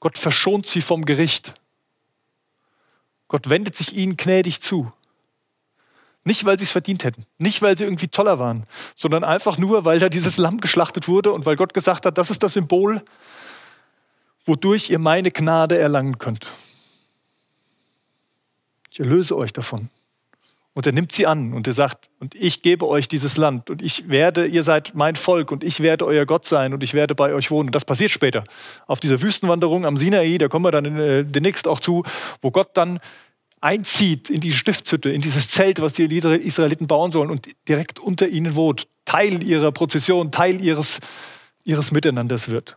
Gott 0.00 0.18
verschont 0.18 0.66
sie 0.66 0.80
vom 0.80 1.04
Gericht. 1.04 1.54
Gott 3.28 3.50
wendet 3.50 3.76
sich 3.76 3.94
ihnen 3.94 4.16
gnädig 4.16 4.60
zu. 4.60 4.92
Nicht, 6.24 6.44
weil 6.44 6.58
sie 6.58 6.64
es 6.64 6.70
verdient 6.70 7.04
hätten, 7.04 7.24
nicht, 7.38 7.62
weil 7.62 7.76
sie 7.78 7.84
irgendwie 7.84 8.08
toller 8.08 8.38
waren, 8.38 8.66
sondern 8.94 9.24
einfach 9.24 9.56
nur, 9.56 9.84
weil 9.84 9.98
da 9.98 10.08
dieses 10.08 10.36
Lamm 10.36 10.58
geschlachtet 10.58 11.08
wurde 11.08 11.32
und 11.32 11.46
weil 11.46 11.56
Gott 11.56 11.72
gesagt 11.72 12.04
hat, 12.04 12.18
das 12.18 12.30
ist 12.30 12.42
das 12.42 12.52
Symbol, 12.52 13.02
wodurch 14.44 14.90
ihr 14.90 14.98
meine 14.98 15.30
Gnade 15.30 15.78
erlangen 15.78 16.18
könnt. 16.18 16.48
Ich 18.90 19.00
erlöse 19.00 19.36
euch 19.36 19.52
davon. 19.52 19.88
Und 20.78 20.86
er 20.86 20.92
nimmt 20.92 21.10
sie 21.10 21.26
an 21.26 21.54
und 21.54 21.66
er 21.66 21.72
sagt, 21.72 22.08
und 22.20 22.36
ich 22.36 22.62
gebe 22.62 22.86
euch 22.86 23.08
dieses 23.08 23.36
Land 23.36 23.68
und 23.68 23.82
ich 23.82 24.08
werde, 24.08 24.46
ihr 24.46 24.62
seid 24.62 24.92
mein 24.94 25.16
Volk 25.16 25.50
und 25.50 25.64
ich 25.64 25.80
werde 25.80 26.06
euer 26.06 26.24
Gott 26.24 26.44
sein 26.44 26.72
und 26.72 26.84
ich 26.84 26.94
werde 26.94 27.16
bei 27.16 27.34
euch 27.34 27.50
wohnen. 27.50 27.70
Und 27.70 27.74
das 27.74 27.84
passiert 27.84 28.12
später. 28.12 28.44
Auf 28.86 29.00
dieser 29.00 29.20
Wüstenwanderung 29.20 29.84
am 29.84 29.96
Sinai, 29.96 30.38
da 30.38 30.46
kommen 30.46 30.64
wir 30.64 30.70
dann 30.70 30.84
äh, 30.96 31.24
demnächst 31.24 31.66
auch 31.66 31.80
zu, 31.80 32.04
wo 32.42 32.52
Gott 32.52 32.76
dann 32.76 33.00
einzieht 33.60 34.30
in 34.30 34.40
die 34.40 34.52
Stiftshütte, 34.52 35.10
in 35.10 35.20
dieses 35.20 35.48
Zelt, 35.48 35.80
was 35.80 35.94
die 35.94 36.04
Israeliten 36.04 36.86
bauen 36.86 37.10
sollen 37.10 37.32
und 37.32 37.48
direkt 37.66 37.98
unter 37.98 38.28
ihnen 38.28 38.54
wohnt. 38.54 38.86
Teil 39.04 39.42
ihrer 39.42 39.72
Prozession, 39.72 40.30
Teil 40.30 40.64
ihres, 40.64 41.00
ihres 41.64 41.90
Miteinanders 41.90 42.50
wird. 42.50 42.76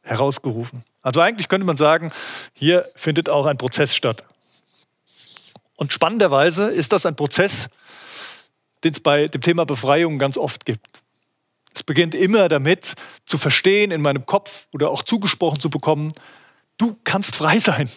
Herausgerufen. 0.00 0.82
Also 1.02 1.20
eigentlich 1.20 1.50
könnte 1.50 1.66
man 1.66 1.76
sagen, 1.76 2.10
hier 2.54 2.86
findet 2.96 3.28
auch 3.28 3.44
ein 3.44 3.58
Prozess 3.58 3.94
statt. 3.94 4.24
Und 5.80 5.94
spannenderweise 5.94 6.66
ist 6.66 6.92
das 6.92 7.06
ein 7.06 7.16
Prozess, 7.16 7.70
den 8.84 8.92
es 8.92 9.00
bei 9.00 9.28
dem 9.28 9.40
Thema 9.40 9.64
Befreiung 9.64 10.18
ganz 10.18 10.36
oft 10.36 10.66
gibt. 10.66 10.86
Es 11.74 11.82
beginnt 11.82 12.14
immer 12.14 12.50
damit, 12.50 12.92
zu 13.24 13.38
verstehen 13.38 13.90
in 13.90 14.02
meinem 14.02 14.26
Kopf 14.26 14.66
oder 14.74 14.90
auch 14.90 15.02
zugesprochen 15.02 15.58
zu 15.58 15.70
bekommen, 15.70 16.12
du 16.76 16.98
kannst 17.04 17.34
frei 17.34 17.58
sein. 17.58 17.88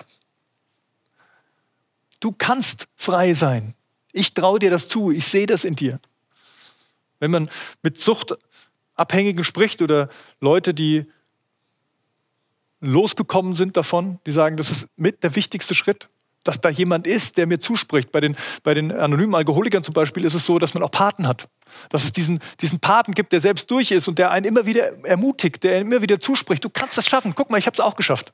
Du 2.21 2.31
kannst 2.31 2.87
frei 2.95 3.33
sein. 3.33 3.73
Ich 4.13 4.33
traue 4.33 4.59
dir 4.59 4.71
das 4.71 4.87
zu, 4.87 5.11
ich 5.11 5.25
sehe 5.27 5.45
das 5.45 5.65
in 5.65 5.75
dir. 5.75 5.99
Wenn 7.19 7.31
man 7.31 7.49
mit 7.81 7.97
Suchtabhängigen 7.97 9.43
spricht 9.43 9.81
oder 9.81 10.07
Leute, 10.39 10.73
die 10.73 11.05
losgekommen 12.79 13.55
sind 13.55 13.75
davon, 13.75 14.19
die 14.25 14.31
sagen, 14.31 14.55
das 14.55 14.71
ist 14.71 14.87
mit 14.95 15.21
der 15.21 15.35
wichtigste 15.35 15.75
Schritt, 15.75 16.07
dass 16.43 16.61
da 16.61 16.69
jemand 16.69 17.07
ist, 17.07 17.37
der 17.37 17.47
mir 17.47 17.59
zuspricht. 17.59 18.11
Bei 18.11 18.19
den, 18.19 18.35
bei 18.63 18.73
den 18.73 18.91
anonymen 18.91 19.35
Alkoholikern 19.35 19.83
zum 19.83 19.93
Beispiel 19.93 20.25
ist 20.25 20.33
es 20.33 20.45
so, 20.45 20.59
dass 20.59 20.73
man 20.73 20.83
auch 20.83 20.91
Paten 20.91 21.27
hat. 21.27 21.47
Dass 21.89 22.03
es 22.03 22.11
diesen, 22.11 22.39
diesen 22.61 22.79
Paten 22.79 23.13
gibt, 23.13 23.33
der 23.33 23.39
selbst 23.39 23.69
durch 23.71 23.91
ist 23.91 24.07
und 24.07 24.19
der 24.19 24.31
einen 24.31 24.45
immer 24.45 24.65
wieder 24.65 25.05
ermutigt, 25.05 25.63
der 25.63 25.79
immer 25.79 26.01
wieder 26.01 26.19
zuspricht. 26.19 26.63
Du 26.63 26.69
kannst 26.69 26.97
das 26.97 27.07
schaffen. 27.07 27.33
Guck 27.35 27.49
mal, 27.49 27.57
ich 27.57 27.65
habe 27.65 27.75
es 27.75 27.79
auch 27.79 27.95
geschafft. 27.95 28.33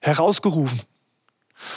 Herausgerufen. 0.00 0.80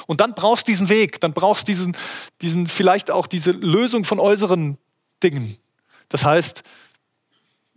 Und 0.07 0.21
dann 0.21 0.33
brauchst 0.33 0.67
du 0.67 0.71
diesen 0.71 0.89
Weg, 0.89 1.19
dann 1.19 1.33
brauchst 1.33 1.67
du 1.67 1.71
diesen, 1.71 1.95
diesen, 2.41 2.67
vielleicht 2.67 3.11
auch 3.11 3.27
diese 3.27 3.51
Lösung 3.51 4.03
von 4.03 4.19
äußeren 4.19 4.77
Dingen. 5.21 5.57
Das 6.09 6.25
heißt, 6.25 6.63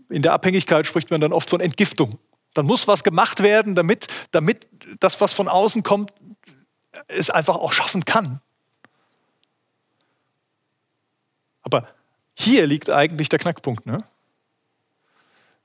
in 0.08 0.22
der 0.22 0.32
Abhängigkeit 0.32 0.86
spricht 0.86 1.10
man 1.10 1.20
dann 1.20 1.32
oft 1.32 1.50
von 1.50 1.60
Entgiftung. 1.60 2.18
Dann 2.54 2.66
muss 2.66 2.88
was 2.88 3.04
gemacht 3.04 3.42
werden, 3.42 3.74
damit, 3.74 4.06
damit 4.30 4.68
das, 5.00 5.20
was 5.20 5.34
von 5.34 5.48
außen 5.48 5.82
kommt, 5.82 6.12
es 7.06 7.30
einfach 7.30 7.56
auch 7.56 7.72
schaffen 7.72 8.04
kann. 8.04 8.40
Aber 11.62 11.88
hier 12.34 12.66
liegt 12.66 12.88
eigentlich 12.88 13.28
der 13.28 13.38
Knackpunkt. 13.38 13.84
Ne? 13.84 14.02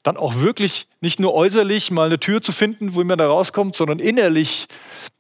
Dann 0.01 0.17
auch 0.17 0.35
wirklich 0.35 0.87
nicht 0.99 1.19
nur 1.19 1.33
äußerlich 1.33 1.91
mal 1.91 2.07
eine 2.07 2.19
Tür 2.19 2.41
zu 2.41 2.51
finden, 2.51 2.93
wo 2.93 3.03
man 3.03 3.17
da 3.17 3.27
rauskommt, 3.27 3.75
sondern 3.75 3.99
innerlich 3.99 4.67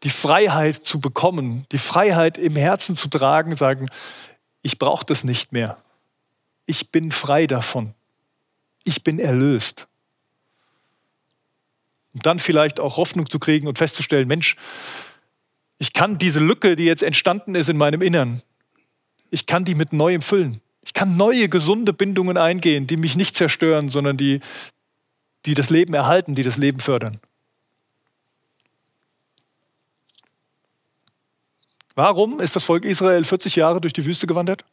die 0.03 0.09
Freiheit 0.09 0.75
zu 0.75 0.99
bekommen, 0.99 1.65
die 1.71 1.77
Freiheit 1.77 2.37
im 2.37 2.55
Herzen 2.55 2.95
zu 2.95 3.07
tragen, 3.07 3.55
sagen, 3.55 3.89
ich 4.61 4.77
brauche 4.77 5.05
das 5.05 5.23
nicht 5.23 5.53
mehr. 5.53 5.77
Ich 6.65 6.91
bin 6.91 7.11
frei 7.11 7.47
davon. 7.47 7.93
Ich 8.83 9.03
bin 9.03 9.19
erlöst. 9.19 9.87
Um 12.13 12.21
dann 12.21 12.39
vielleicht 12.39 12.79
auch 12.79 12.97
Hoffnung 12.97 13.29
zu 13.29 13.39
kriegen 13.39 13.67
und 13.67 13.77
festzustellen, 13.77 14.27
Mensch, 14.27 14.55
ich 15.83 15.91
kann 15.91 16.17
diese 16.17 16.39
Lücke, 16.39 16.77
die 16.77 16.85
jetzt 16.85 17.03
entstanden 17.03 17.55
ist 17.55 17.67
in 17.67 17.75
meinem 17.75 18.01
Innern, 18.01 18.41
ich 19.31 19.45
kann 19.47 19.65
die 19.65 19.75
mit 19.75 19.91
Neuem 19.91 20.21
füllen. 20.21 20.61
Ich 20.85 20.93
kann 20.93 21.17
neue, 21.17 21.49
gesunde 21.49 21.91
Bindungen 21.91 22.37
eingehen, 22.37 22.87
die 22.87 22.95
mich 22.95 23.17
nicht 23.17 23.35
zerstören, 23.35 23.89
sondern 23.89 24.15
die, 24.15 24.39
die 25.45 25.55
das 25.55 25.69
Leben 25.69 25.93
erhalten, 25.93 26.35
die 26.35 26.43
das 26.43 26.55
Leben 26.55 26.79
fördern. 26.79 27.19
Warum 31.95 32.39
ist 32.39 32.55
das 32.55 32.63
Volk 32.63 32.85
Israel 32.85 33.25
40 33.25 33.57
Jahre 33.57 33.81
durch 33.81 33.91
die 33.91 34.05
Wüste 34.05 34.25
gewandert? 34.25 34.63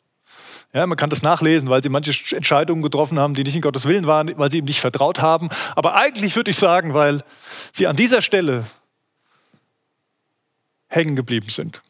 Ja, 0.73 0.87
man 0.87 0.97
kann 0.97 1.11
das 1.11 1.23
nachlesen, 1.23 1.69
weil 1.71 1.83
sie 1.83 1.89
manche 1.89 2.37
Entscheidungen 2.37 2.83
getroffen 2.83 3.19
haben, 3.19 3.35
die 3.35 3.43
nicht 3.43 3.57
in 3.57 3.63
Gottes 3.63 3.85
Willen 3.85 4.07
waren, 4.07 4.33
weil 4.39 4.53
sie 4.53 4.59
ihm 4.59 4.65
nicht 4.65 4.81
vertraut 4.81 5.21
haben. 5.21 5.49
Aber 5.75 5.97
eigentlich 5.97 6.37
würde 6.37 6.53
ich 6.53 6.57
sagen, 6.57 6.95
weil 6.95 7.25
sie 7.73 7.89
an 7.89 7.97
dieser 7.97 8.23
Stelle 8.23 8.65
hängen 10.91 11.17
geblieben 11.17 11.49
sind. 11.49 11.81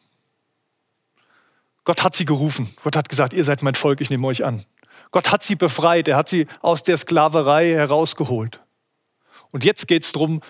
Gott 1.83 2.03
hat 2.03 2.15
sie 2.15 2.25
gerufen. 2.25 2.73
Gott 2.83 2.95
hat 2.95 3.09
gesagt, 3.09 3.33
ihr 3.33 3.43
seid 3.43 3.63
mein 3.63 3.75
Volk, 3.75 3.99
ich 3.99 4.09
nehme 4.09 4.25
euch 4.27 4.45
an. 4.45 4.63
Gott 5.11 5.31
hat 5.31 5.43
sie 5.43 5.55
befreit. 5.55 6.07
Er 6.07 6.15
hat 6.15 6.29
sie 6.29 6.47
aus 6.61 6.83
der 6.83 6.97
Sklaverei 6.97 7.71
herausgeholt. 7.71 8.61
Und 9.51 9.65
jetzt 9.65 9.87
geht 9.87 10.03
es 10.03 10.13
darum, 10.13 10.41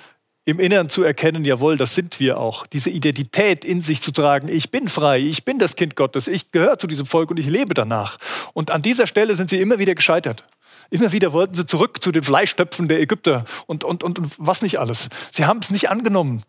im 0.44 0.60
Inneren 0.60 0.90
zu 0.90 1.04
erkennen, 1.04 1.46
jawohl, 1.46 1.78
das 1.78 1.94
sind 1.94 2.20
wir 2.20 2.40
auch. 2.40 2.66
Diese 2.66 2.90
Identität 2.90 3.64
in 3.64 3.82
sich 3.82 4.02
zu 4.02 4.12
tragen, 4.12 4.48
ich 4.48 4.72
bin 4.72 4.88
frei, 4.88 5.20
ich 5.20 5.46
bin 5.46 5.60
das 5.60 5.76
Kind 5.76 5.96
Gottes, 5.96 6.28
ich 6.28 6.52
gehöre 6.52 6.80
zu 6.80 6.88
diesem 6.88 7.06
Volk 7.06 7.30
und 7.30 7.38
ich 7.38 7.46
lebe 7.46 7.76
danach. 7.76 8.18
Und 8.54 8.72
an 8.72 8.82
dieser 8.82 9.06
Stelle 9.06 9.36
sind 9.36 9.50
sie 9.50 9.62
immer 9.62 9.78
wieder 9.78 9.94
gescheitert. 9.94 10.46
Immer 10.90 11.12
wieder 11.12 11.32
wollten 11.32 11.54
sie 11.54 11.66
zurück 11.66 12.02
zu 12.02 12.12
den 12.12 12.24
Fleischtöpfen 12.24 12.88
der 12.88 13.00
Ägypter 13.00 13.46
und, 13.68 13.84
und, 13.84 14.04
und, 14.04 14.20
und 14.20 14.34
was 14.38 14.62
nicht 14.62 14.80
alles. 14.80 15.10
Sie 15.32 15.46
haben 15.46 15.60
es 15.60 15.70
nicht 15.70 15.90
angenommen. 15.90 16.44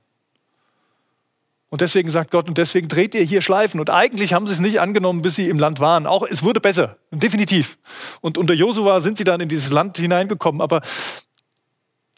Und 1.72 1.80
deswegen 1.80 2.10
sagt 2.10 2.30
Gott, 2.30 2.48
und 2.48 2.58
deswegen 2.58 2.86
dreht 2.86 3.14
ihr 3.14 3.22
hier 3.22 3.40
Schleifen. 3.40 3.80
Und 3.80 3.88
eigentlich 3.88 4.34
haben 4.34 4.46
sie 4.46 4.52
es 4.52 4.60
nicht 4.60 4.78
angenommen, 4.78 5.22
bis 5.22 5.36
sie 5.36 5.48
im 5.48 5.58
Land 5.58 5.80
waren. 5.80 6.06
Auch 6.06 6.22
es 6.22 6.42
wurde 6.42 6.60
besser, 6.60 6.98
definitiv. 7.10 7.78
Und 8.20 8.36
unter 8.36 8.52
Josua 8.52 9.00
sind 9.00 9.16
sie 9.16 9.24
dann 9.24 9.40
in 9.40 9.48
dieses 9.48 9.72
Land 9.72 9.96
hineingekommen. 9.96 10.60
Aber 10.60 10.82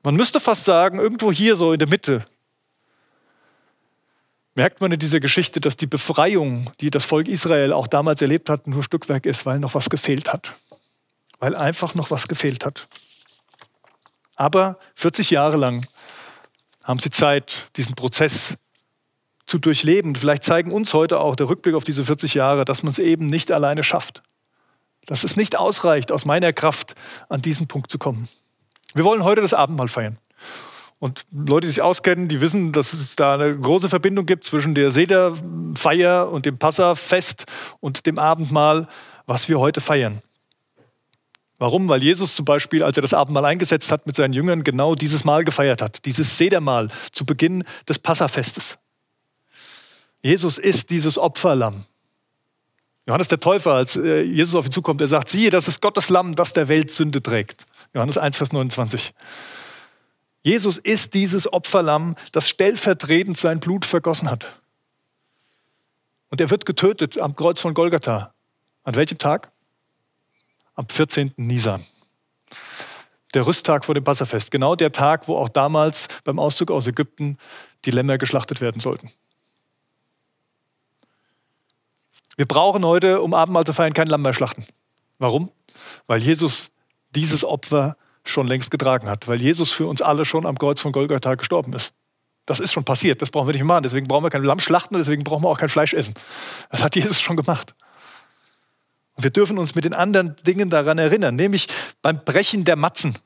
man 0.03 0.17
müsste 0.17 0.41
fast 0.41 0.65
sagen, 0.65 0.99
irgendwo 0.99 1.31
hier 1.31 1.55
so 1.55 1.73
in 1.73 1.79
der 1.79 1.87
Mitte, 1.87 2.25
merkt 4.57 4.81
man 4.81 4.91
in 4.91 4.99
dieser 4.99 5.21
Geschichte, 5.21 5.61
dass 5.61 5.77
die 5.77 5.87
Befreiung, 5.87 6.73
die 6.81 6.91
das 6.91 7.05
Volk 7.05 7.29
Israel 7.29 7.73
auch 7.73 7.87
damals 7.87 8.23
erlebt 8.23 8.51
hat, 8.51 8.67
nur 8.67 8.83
Stückwerk 8.83 9.25
ist, 9.25 9.47
weil 9.47 9.61
noch 9.61 9.75
was 9.75 9.89
gefehlt 9.89 10.33
hat. 10.33 10.55
Weil 11.39 11.55
einfach 11.55 11.95
noch 11.95 12.11
was 12.11 12.27
gefehlt 12.27 12.67
hat. 12.67 12.89
Aber 14.35 14.81
40 14.97 15.31
Jahre 15.31 15.59
lang 15.59 15.87
haben 16.83 16.99
sie 16.99 17.11
Zeit, 17.11 17.69
diesen 17.77 17.95
Prozess 17.95 18.57
zu 19.55 19.61
durchleben. 19.61 20.17
Vielleicht 20.17 20.43
zeigen 20.43 20.73
uns 20.73 20.95
heute 20.95 21.21
auch 21.21 21.37
der 21.37 21.49
Rückblick 21.49 21.77
auf 21.77 21.85
diese 21.85 22.05
40 22.05 22.35
Jahre, 22.35 22.65
dass 22.65 22.83
man 22.83 22.91
es 22.91 22.99
eben 22.99 23.27
nicht 23.27 23.53
alleine 23.53 23.85
schafft. 23.85 24.25
Dass 25.07 25.23
es 25.23 25.37
nicht 25.37 25.57
ausreicht, 25.57 26.11
aus 26.11 26.25
meiner 26.25 26.53
Kraft 26.53 26.97
an 27.29 27.41
diesen 27.41 27.69
Punkt 27.69 27.89
zu 27.89 27.97
kommen. 27.97 28.29
Wir 28.95 29.05
wollen 29.05 29.23
heute 29.23 29.43
das 29.43 29.55
Abendmahl 29.55 29.87
feiern. 29.87 30.19
Und 30.99 31.25
Leute, 31.31 31.69
die 31.69 31.73
sich 31.73 31.83
auskennen, 31.83 32.27
die 32.27 32.41
wissen, 32.41 32.73
dass 32.73 32.93
es 32.95 33.15
da 33.15 33.35
eine 33.35 33.57
große 33.57 33.89
Verbindung 33.89 34.27
gibt 34.27 34.43
zwischen 34.43 34.75
der 34.75 34.91
Sederfeier 34.91 36.29
und 36.33 36.47
dem 36.47 36.59
Passafest 36.59 37.45
und 37.79 38.07
dem 38.07 38.19
Abendmahl, 38.19 38.89
was 39.27 39.49
wir 39.49 39.61
heute 39.61 39.81
feiern. 39.81 40.21
Warum? 41.59 41.89
Weil 41.89 42.03
Jesus 42.03 42.35
zum 42.35 42.45
Beispiel, 42.45 42.83
als 42.83 42.97
er 42.97 43.03
das 43.03 43.15
Abendmahl 43.15 43.45
eingesetzt 43.45 43.93
hat 43.93 44.05
mit 44.05 44.17
seinen 44.17 44.33
Jüngern, 44.33 44.65
genau 44.65 44.97
dieses 44.97 45.23
Mahl 45.23 45.45
gefeiert 45.45 45.81
hat. 45.81 46.05
Dieses 46.07 46.39
Sedermahl 46.39 46.89
zu 47.13 47.25
Beginn 47.25 47.63
des 47.89 48.01
Passafestes. 48.01 48.79
Jesus 50.25 50.57
ist 50.57 50.89
dieses 50.89 51.19
Opferlamm. 51.19 51.85
Johannes 53.07 53.29
der 53.29 53.41
Täufer, 53.41 53.75
als 53.75 53.95
äh, 53.95 54.23
Jesus 54.23 54.55
auf 54.55 54.65
ihn 54.65 54.71
zukommt, 54.71 55.03
er 55.03 55.07
sagt, 55.07 55.29
siehe, 55.29 55.51
das 55.51 55.69
ist 55.69 55.83
Gottes 55.83 56.09
Lamm, 56.09 56.35
das 56.35 56.55
der 56.55 56.69
Welt 56.69 56.91
Sünde 56.91 57.23
trägt. 57.23 57.67
Johannes 57.93 58.17
1, 58.17 58.39
Vers 58.39 58.51
29. 58.51 59.13
Jesus 60.41 60.79
ist 60.79 61.13
dieses 61.13 61.53
Opferlamm, 61.53 62.17
das 62.33 62.49
stellvertretend 62.49 63.37
sein 63.37 63.61
Blut 63.61 63.85
vergossen 63.85 64.31
hat. 64.31 64.47
Und 66.31 66.41
er 66.41 66.49
wird 66.49 66.65
getötet 66.65 67.21
am 67.21 67.37
Kreuz 67.37 67.61
von 67.61 67.75
Golgatha. 67.75 68.33
An 68.83 68.95
welchem 68.97 69.19
Tag? 69.19 69.53
Am 70.75 70.89
14. 70.89 71.35
Nisan. 71.37 71.85
Der 73.35 73.47
Rüsttag 73.47 73.85
vor 73.85 73.95
dem 73.95 74.05
Passafest. 74.05 74.51
Genau 74.51 74.75
der 74.75 74.91
Tag, 74.91 75.29
wo 75.29 75.37
auch 75.37 75.51
damals 75.51 76.09
beim 76.25 76.39
Auszug 76.39 76.71
aus 76.71 76.87
Ägypten 76.87 77.37
die 77.85 77.91
Lämmer 77.91 78.17
geschlachtet 78.17 78.63
werden 78.63 78.81
sollten. 78.81 79.11
Wir 82.37 82.47
brauchen 82.47 82.85
heute, 82.85 83.21
um 83.23 83.35
Abendmahl 83.35 83.65
zu 83.65 83.73
feiern, 83.73 83.93
kein 83.93 84.07
Lamm 84.07 84.23
mehr 84.23 84.35
schlachten. 84.35 84.67
Warum? 85.19 85.51
Weil 86.07 86.23
Jesus 86.23 86.71
dieses 87.15 87.45
Opfer 87.45 87.97
schon 88.25 88.47
längst 88.47 88.71
getragen 88.71 89.09
hat, 89.09 89.29
weil 89.29 89.41
Jesus 89.41 89.71
für 89.71 89.87
uns 89.87 90.03
alle 90.03 90.25
schon 90.25 90.47
am 90.47 90.59
Kreuz 90.59 90.81
von 90.81 90.93
Golgatha 90.93 91.35
gestorben 91.35 91.73
ist. 91.75 91.93
Das 92.47 92.61
ist 92.61 92.73
schon 92.73 92.85
passiert, 92.85 93.23
das 93.23 93.31
brauchen 93.31 93.49
wir 93.49 93.55
nicht 93.55 93.65
machen. 93.65 93.85
Deswegen 93.85 94.07
brauchen 94.07 94.25
wir 94.25 94.31
kein 94.31 94.43
Lamm 94.43 94.61
schlachten 94.61 94.95
und 94.95 94.99
deswegen 94.99 95.25
brauchen 95.25 95.45
wir 95.45 95.49
auch 95.49 95.59
kein 95.59 95.69
Fleisch 95.69 95.95
essen. 95.95 96.15
Das 96.71 96.83
hat 96.83 96.95
Jesus 96.97 97.21
schon 97.21 97.37
gemacht. 97.37 97.75
Und 99.15 99.25
wir 99.25 99.31
dürfen 99.31 99.59
uns 99.59 99.75
mit 99.75 99.85
den 99.85 99.95
anderen 99.95 100.37
Dingen 100.47 100.71
daran 100.71 100.99
erinnern, 100.99 101.37
nämlich 101.37 101.69
beim 102.03 102.23
Brechen 102.25 102.65
der 102.65 102.77
Matzen. 102.77 103.17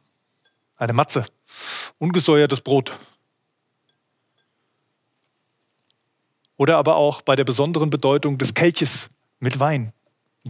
Eine 0.76 0.92
Matze, 0.92 1.26
ungesäuertes 1.98 2.60
Brot. 2.60 2.92
Oder 6.58 6.76
aber 6.76 6.96
auch 6.96 7.22
bei 7.22 7.34
der 7.34 7.44
besonderen 7.44 7.88
Bedeutung 7.88 8.36
des 8.36 8.52
Kelches 8.52 9.08
mit 9.40 9.58
Wein. 9.58 9.92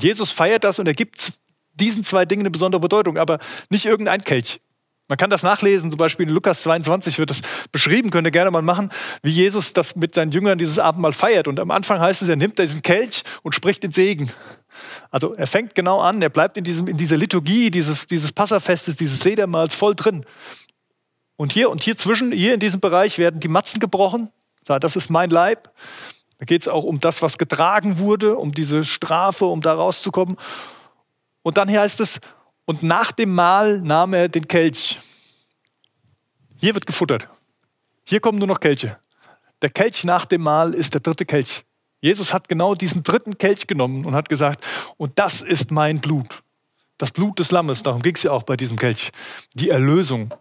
Jesus 0.01 0.33
feiert 0.33 0.65
das 0.65 0.81
und 0.81 0.89
er 0.89 0.95
gibt 0.95 1.35
diesen 1.75 2.03
zwei 2.03 2.25
Dingen 2.25 2.43
eine 2.43 2.51
besondere 2.51 2.81
Bedeutung, 2.81 3.17
aber 3.17 3.39
nicht 3.71 3.85
irgendein 3.85 4.23
Kelch. 4.23 4.61
Man 5.07 5.17
kann 5.17 5.31
das 5.31 5.43
nachlesen, 5.43 5.91
zum 5.91 5.97
Beispiel 5.97 6.27
in 6.27 6.35
Lukas 6.35 6.63
22 6.63 7.19
wird 7.19 7.31
das 7.31 7.41
beschrieben, 7.73 8.11
könnt 8.11 8.27
ihr 8.27 8.31
gerne 8.31 8.51
mal 8.51 8.61
machen, 8.61 8.91
wie 9.23 9.31
Jesus 9.31 9.73
das 9.73 9.97
mit 9.97 10.15
seinen 10.15 10.33
Jüngern 10.33 10.59
dieses 10.59 10.79
Abendmahl 10.79 11.15
feiert. 11.15 11.49
Und 11.49 11.61
am 11.61 11.71
Anfang 11.71 12.01
heißt 12.01 12.21
es, 12.21 12.29
er 12.29 12.37
nimmt 12.37 12.59
diesen 12.59 12.83
Kelch 12.83 13.23
und 13.43 13.55
spricht 13.55 13.83
den 13.83 13.93
Segen 13.93 14.31
Also 15.11 15.35
er 15.35 15.47
fängt 15.47 15.75
genau 15.75 16.01
an, 16.01 16.21
er 16.23 16.29
bleibt 16.29 16.57
in, 16.57 16.65
diesem, 16.65 16.87
in 16.87 16.97
dieser 16.97 17.17
Liturgie 17.17 17.71
dieses, 17.71 18.07
dieses 18.07 18.33
Passafestes, 18.33 18.97
dieses 18.97 19.21
Sedermahls 19.21 19.75
voll 19.75 19.95
drin. 19.95 20.25
Und 21.37 21.53
hier 21.53 21.71
und 21.71 21.83
hier 21.83 21.97
zwischen, 21.97 22.33
hier 22.33 22.55
in 22.55 22.61
diesem 22.61 22.81
Bereich 22.81 23.19
werden 23.19 23.41
die 23.41 23.49
Matzen 23.49 23.81
gebrochen. 23.81 24.31
Das 24.69 24.97
ist 24.97 25.11
mein 25.11 25.31
Leib. 25.31 25.71
Da 26.39 26.45
geht 26.45 26.61
es 26.61 26.69
auch 26.69 26.85
um 26.85 27.01
das, 27.01 27.23
was 27.23 27.39
getragen 27.39 27.99
wurde, 27.99 28.37
um 28.37 28.53
diese 28.53 28.85
Strafe, 28.85 29.47
um 29.47 29.61
da 29.61 29.75
rauszukommen. 29.75 30.37
Und 31.43 31.57
dann 31.57 31.69
hier 31.69 31.81
heißt 31.81 32.01
es, 32.01 32.21
und 32.65 32.83
nach 32.83 33.13
dem 33.13 33.35
Mahl 33.35 33.81
nahm 33.81 34.13
er 34.13 34.29
den 34.29 34.47
Kelch. 34.47 35.01
Hier 36.61 36.75
wird 36.75 36.87
gefuttert. 36.87 37.29
Hier 38.05 38.21
kommen 38.21 38.39
nur 38.39 38.49
noch 38.49 38.61
Kelche. 38.61 38.99
Der 39.63 39.71
Kelch 39.71 40.05
nach 40.05 40.25
dem 40.25 40.43
Mahl 40.43 40.75
ist 40.75 40.95
der 40.95 41.01
dritte 41.01 41.25
Kelch. 41.25 41.65
Jesus 42.01 42.33
hat 42.33 42.49
genau 42.49 42.75
diesen 42.75 43.03
dritten 43.03 43.39
Kelch 43.39 43.67
genommen 43.67 44.05
und 44.05 44.15
hat 44.15 44.29
gesagt, 44.29 44.65
und 44.97 45.19
das 45.19 45.41
ist 45.41 45.71
mein 45.71 46.01
Blut. 46.01 46.43
Das 46.97 47.11
Blut 47.11 47.39
des 47.39 47.51
Lammes, 47.51 47.83
darum 47.83 48.03
ging 48.03 48.15
es 48.15 48.23
ja 48.23 48.33
auch 48.33 48.43
bei 48.43 48.57
diesem 48.57 48.77
Kelch. 48.77 49.11
Die 49.55 49.71
Erlösung. 49.71 50.33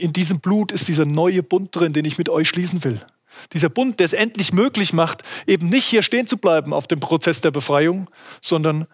Und 0.00 0.04
in 0.04 0.12
diesem 0.14 0.40
Blut 0.40 0.72
ist 0.72 0.88
dieser 0.88 1.04
neue 1.04 1.42
Bund 1.42 1.76
drin, 1.76 1.92
den 1.92 2.06
ich 2.06 2.16
mit 2.16 2.30
euch 2.30 2.48
schließen 2.48 2.82
will. 2.84 3.04
Dieser 3.52 3.68
Bund, 3.68 4.00
der 4.00 4.06
es 4.06 4.14
endlich 4.14 4.52
möglich 4.52 4.94
macht, 4.94 5.22
eben 5.46 5.68
nicht 5.68 5.84
hier 5.84 6.02
stehen 6.02 6.26
zu 6.26 6.38
bleiben 6.38 6.72
auf 6.72 6.86
dem 6.86 7.00
Prozess 7.00 7.42
der 7.42 7.50
Befreiung, 7.50 8.08
sondern 8.40 8.86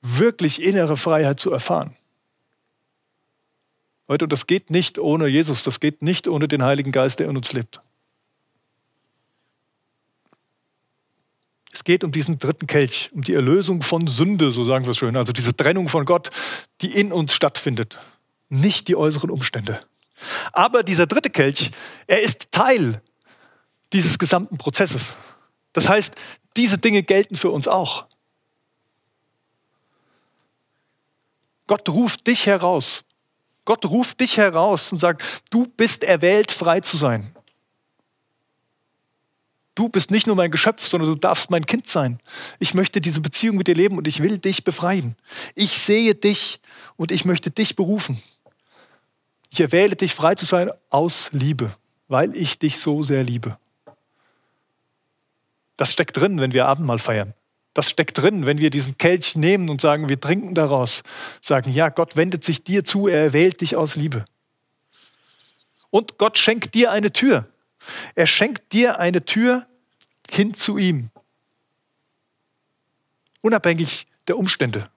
wirklich 0.00 0.62
innere 0.62 0.96
Freiheit 0.96 1.38
zu 1.38 1.50
erfahren. 1.50 1.94
Leute, 4.08 4.26
das 4.26 4.46
geht 4.46 4.70
nicht 4.70 4.98
ohne 4.98 5.28
Jesus, 5.28 5.62
das 5.62 5.78
geht 5.78 6.00
nicht 6.00 6.26
ohne 6.26 6.48
den 6.48 6.64
Heiligen 6.64 6.90
Geist, 6.90 7.20
der 7.20 7.28
in 7.28 7.36
uns 7.36 7.52
lebt. 7.52 7.80
Es 11.70 11.84
geht 11.84 12.02
um 12.02 12.12
diesen 12.12 12.38
dritten 12.38 12.66
Kelch, 12.66 13.10
um 13.12 13.20
die 13.20 13.34
Erlösung 13.34 13.82
von 13.82 14.06
Sünde, 14.06 14.52
so 14.52 14.64
sagen 14.64 14.86
wir 14.86 14.92
es 14.92 14.96
schön, 14.96 15.16
also 15.16 15.32
diese 15.32 15.54
Trennung 15.54 15.88
von 15.88 16.06
Gott, 16.06 16.30
die 16.80 16.98
in 16.98 17.12
uns 17.12 17.34
stattfindet, 17.34 17.98
nicht 18.48 18.88
die 18.88 18.96
äußeren 18.96 19.30
Umstände. 19.30 19.80
Aber 20.52 20.82
dieser 20.82 21.06
dritte 21.06 21.30
Kelch, 21.30 21.70
er 22.06 22.22
ist 22.22 22.50
Teil 22.52 23.02
dieses 23.92 24.18
gesamten 24.18 24.58
Prozesses. 24.58 25.16
Das 25.72 25.88
heißt, 25.88 26.14
diese 26.56 26.78
Dinge 26.78 27.02
gelten 27.02 27.36
für 27.36 27.50
uns 27.50 27.68
auch. 27.68 28.06
Gott 31.66 31.88
ruft 31.88 32.26
dich 32.26 32.46
heraus. 32.46 33.04
Gott 33.64 33.84
ruft 33.84 34.20
dich 34.20 34.36
heraus 34.36 34.90
und 34.90 34.98
sagt, 34.98 35.22
du 35.50 35.66
bist 35.66 36.02
erwählt, 36.02 36.50
frei 36.50 36.80
zu 36.80 36.96
sein. 36.96 37.32
Du 39.76 39.88
bist 39.88 40.10
nicht 40.10 40.26
nur 40.26 40.36
mein 40.36 40.50
Geschöpf, 40.50 40.86
sondern 40.86 41.10
du 41.10 41.14
darfst 41.16 41.50
mein 41.50 41.64
Kind 41.64 41.86
sein. 41.86 42.18
Ich 42.58 42.74
möchte 42.74 43.00
diese 43.00 43.20
Beziehung 43.20 43.56
mit 43.56 43.68
dir 43.68 43.74
leben 43.74 43.96
und 43.96 44.08
ich 44.08 44.22
will 44.22 44.38
dich 44.38 44.64
befreien. 44.64 45.16
Ich 45.54 45.72
sehe 45.72 46.14
dich 46.14 46.60
und 46.96 47.12
ich 47.12 47.24
möchte 47.24 47.50
dich 47.50 47.76
berufen. 47.76 48.20
Ich 49.50 49.60
erwähle 49.60 49.96
dich, 49.96 50.14
frei 50.14 50.34
zu 50.36 50.46
sein 50.46 50.70
aus 50.90 51.30
Liebe, 51.32 51.74
weil 52.08 52.36
ich 52.36 52.58
dich 52.58 52.78
so 52.78 53.02
sehr 53.02 53.24
liebe. 53.24 53.58
Das 55.76 55.92
steckt 55.92 56.16
drin, 56.16 56.40
wenn 56.40 56.54
wir 56.54 56.66
Abendmahl 56.66 56.98
feiern. 56.98 57.34
Das 57.74 57.88
steckt 57.88 58.18
drin, 58.18 58.46
wenn 58.46 58.58
wir 58.58 58.70
diesen 58.70 58.98
Kelch 58.98 59.36
nehmen 59.36 59.70
und 59.70 59.80
sagen, 59.80 60.08
wir 60.08 60.20
trinken 60.20 60.54
daraus. 60.54 61.02
Sagen, 61.40 61.72
ja, 61.72 61.88
Gott 61.88 62.16
wendet 62.16 62.44
sich 62.44 62.64
dir 62.64 62.84
zu, 62.84 63.08
er 63.08 63.22
erwählt 63.22 63.60
dich 63.60 63.76
aus 63.76 63.96
Liebe. 63.96 64.24
Und 65.90 66.18
Gott 66.18 66.38
schenkt 66.38 66.74
dir 66.74 66.90
eine 66.90 67.12
Tür. 67.12 67.48
Er 68.14 68.26
schenkt 68.26 68.72
dir 68.72 68.98
eine 68.98 69.24
Tür 69.24 69.66
hin 70.30 70.54
zu 70.54 70.78
ihm. 70.78 71.10
Unabhängig 73.40 74.06
der 74.28 74.36
Umstände. 74.36 74.88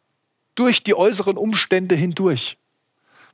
Durch 0.55 0.83
die 0.83 0.95
äußeren 0.95 1.37
Umstände 1.37 1.95
hindurch. 1.95 2.57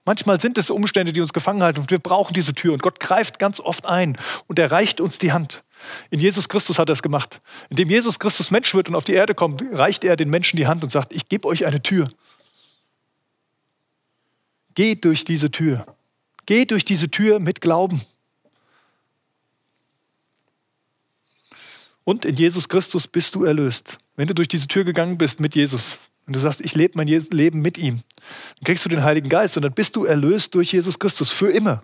Manchmal 0.05 0.39
sind 0.39 0.57
es 0.57 0.69
Umstände, 0.69 1.13
die 1.13 1.21
uns 1.21 1.33
gefangen 1.33 1.61
halten 1.61 1.79
und 1.81 1.91
wir 1.91 1.99
brauchen 1.99 2.33
diese 2.33 2.53
Tür. 2.53 2.73
Und 2.73 2.81
Gott 2.81 2.99
greift 2.99 3.39
ganz 3.39 3.59
oft 3.59 3.85
ein 3.85 4.17
und 4.47 4.57
er 4.59 4.71
reicht 4.71 5.01
uns 5.01 5.19
die 5.19 5.31
Hand. 5.31 5.63
In 6.09 6.19
Jesus 6.19 6.49
Christus 6.49 6.79
hat 6.79 6.89
er 6.89 6.93
es 6.93 7.03
gemacht. 7.03 7.41
Indem 7.69 7.89
Jesus 7.89 8.19
Christus 8.19 8.51
Mensch 8.51 8.73
wird 8.73 8.89
und 8.89 8.95
auf 8.95 9.03
die 9.03 9.13
Erde 9.13 9.35
kommt, 9.35 9.63
reicht 9.71 10.03
er 10.03 10.15
den 10.15 10.29
Menschen 10.29 10.57
die 10.57 10.67
Hand 10.67 10.83
und 10.83 10.89
sagt, 10.89 11.13
ich 11.13 11.29
gebe 11.29 11.47
euch 11.47 11.65
eine 11.65 11.81
Tür. 11.81 12.09
Geht 14.75 15.05
durch 15.05 15.25
diese 15.25 15.51
Tür. 15.51 15.85
Geht 16.45 16.71
durch 16.71 16.85
diese 16.85 17.11
Tür 17.11 17.39
mit 17.39 17.61
Glauben. 17.61 18.01
Und 22.03 22.25
in 22.25 22.35
Jesus 22.35 22.67
Christus 22.69 23.07
bist 23.07 23.35
du 23.35 23.43
erlöst. 23.43 23.99
Wenn 24.15 24.27
du 24.27 24.33
durch 24.33 24.47
diese 24.47 24.67
Tür 24.67 24.83
gegangen 24.83 25.17
bist 25.17 25.39
mit 25.39 25.55
Jesus, 25.55 25.99
und 26.29 26.33
du 26.33 26.39
sagst, 26.39 26.61
ich 26.61 26.75
lebe 26.75 26.93
mein 26.95 27.07
Leben 27.07 27.59
mit 27.59 27.79
ihm, 27.79 28.03
dann 28.57 28.63
kriegst 28.63 28.85
du 28.85 28.89
den 28.89 29.03
Heiligen 29.03 29.29
Geist 29.29 29.57
und 29.57 29.63
dann 29.63 29.73
bist 29.73 29.95
du 29.95 30.05
erlöst 30.05 30.53
durch 30.53 30.71
Jesus 30.71 30.99
Christus 30.99 31.31
für 31.31 31.49
immer. 31.49 31.81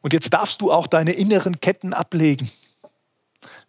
Und 0.00 0.12
jetzt 0.12 0.34
darfst 0.34 0.60
du 0.60 0.72
auch 0.72 0.88
deine 0.88 1.12
inneren 1.12 1.60
Ketten 1.60 1.94
ablegen. 1.94 2.50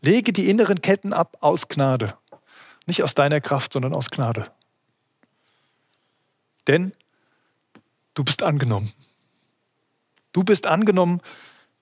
Lege 0.02 0.34
die 0.34 0.50
inneren 0.50 0.82
Ketten 0.82 1.14
ab 1.14 1.38
aus 1.40 1.68
Gnade. 1.68 2.18
Nicht 2.88 3.04
aus 3.04 3.14
deiner 3.14 3.42
Kraft, 3.42 3.74
sondern 3.74 3.94
aus 3.94 4.10
Gnade. 4.10 4.52
Denn 6.66 6.92
du 8.16 8.24
bist 8.24 8.42
angenommen. 8.42 8.92
Du 10.32 10.44
bist 10.44 10.66
angenommen. 10.66 11.22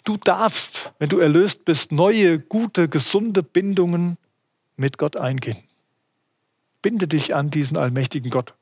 Du 0.04 0.18
darfst, 0.18 0.92
wenn 1.00 1.08
du 1.08 1.20
erlöst 1.20 1.64
bist, 1.64 1.94
neue, 1.94 2.38
gute, 2.38 2.90
gesunde 2.90 3.44
Bindungen 3.44 4.18
mit 4.76 4.98
Gott 4.98 5.16
eingehen. 5.16 5.64
Binde 6.84 7.08
dich 7.08 7.34
an 7.34 7.50
diesen 7.50 7.78
allmächtigen 7.78 8.30
Gott. 8.30 8.54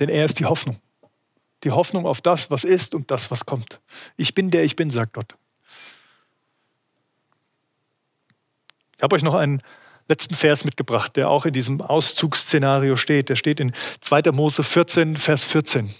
Denn 0.00 0.08
er 0.08 0.24
ist 0.24 0.40
die 0.40 0.46
Hoffnung. 0.46 0.80
Die 1.62 1.70
Hoffnung 1.70 2.06
auf 2.06 2.20
das, 2.20 2.50
was 2.50 2.64
ist 2.64 2.96
und 2.96 3.12
das, 3.12 3.30
was 3.30 3.46
kommt. 3.46 3.80
Ich 4.16 4.34
bin 4.34 4.50
der 4.50 4.64
ich 4.64 4.74
bin, 4.74 4.90
sagt 4.90 5.12
Gott. 5.12 5.36
Ich 8.96 9.02
habe 9.04 9.14
euch 9.14 9.22
noch 9.22 9.34
einen 9.34 9.62
letzten 10.08 10.34
Vers 10.34 10.64
mitgebracht, 10.64 11.16
der 11.16 11.30
auch 11.30 11.46
in 11.46 11.52
diesem 11.52 11.80
Auszugsszenario 11.80 12.96
steht. 12.96 13.28
Der 13.28 13.36
steht 13.36 13.60
in 13.60 13.72
2. 14.00 14.32
Mose 14.32 14.64
14, 14.64 15.16
Vers 15.16 15.44
14. 15.44 15.94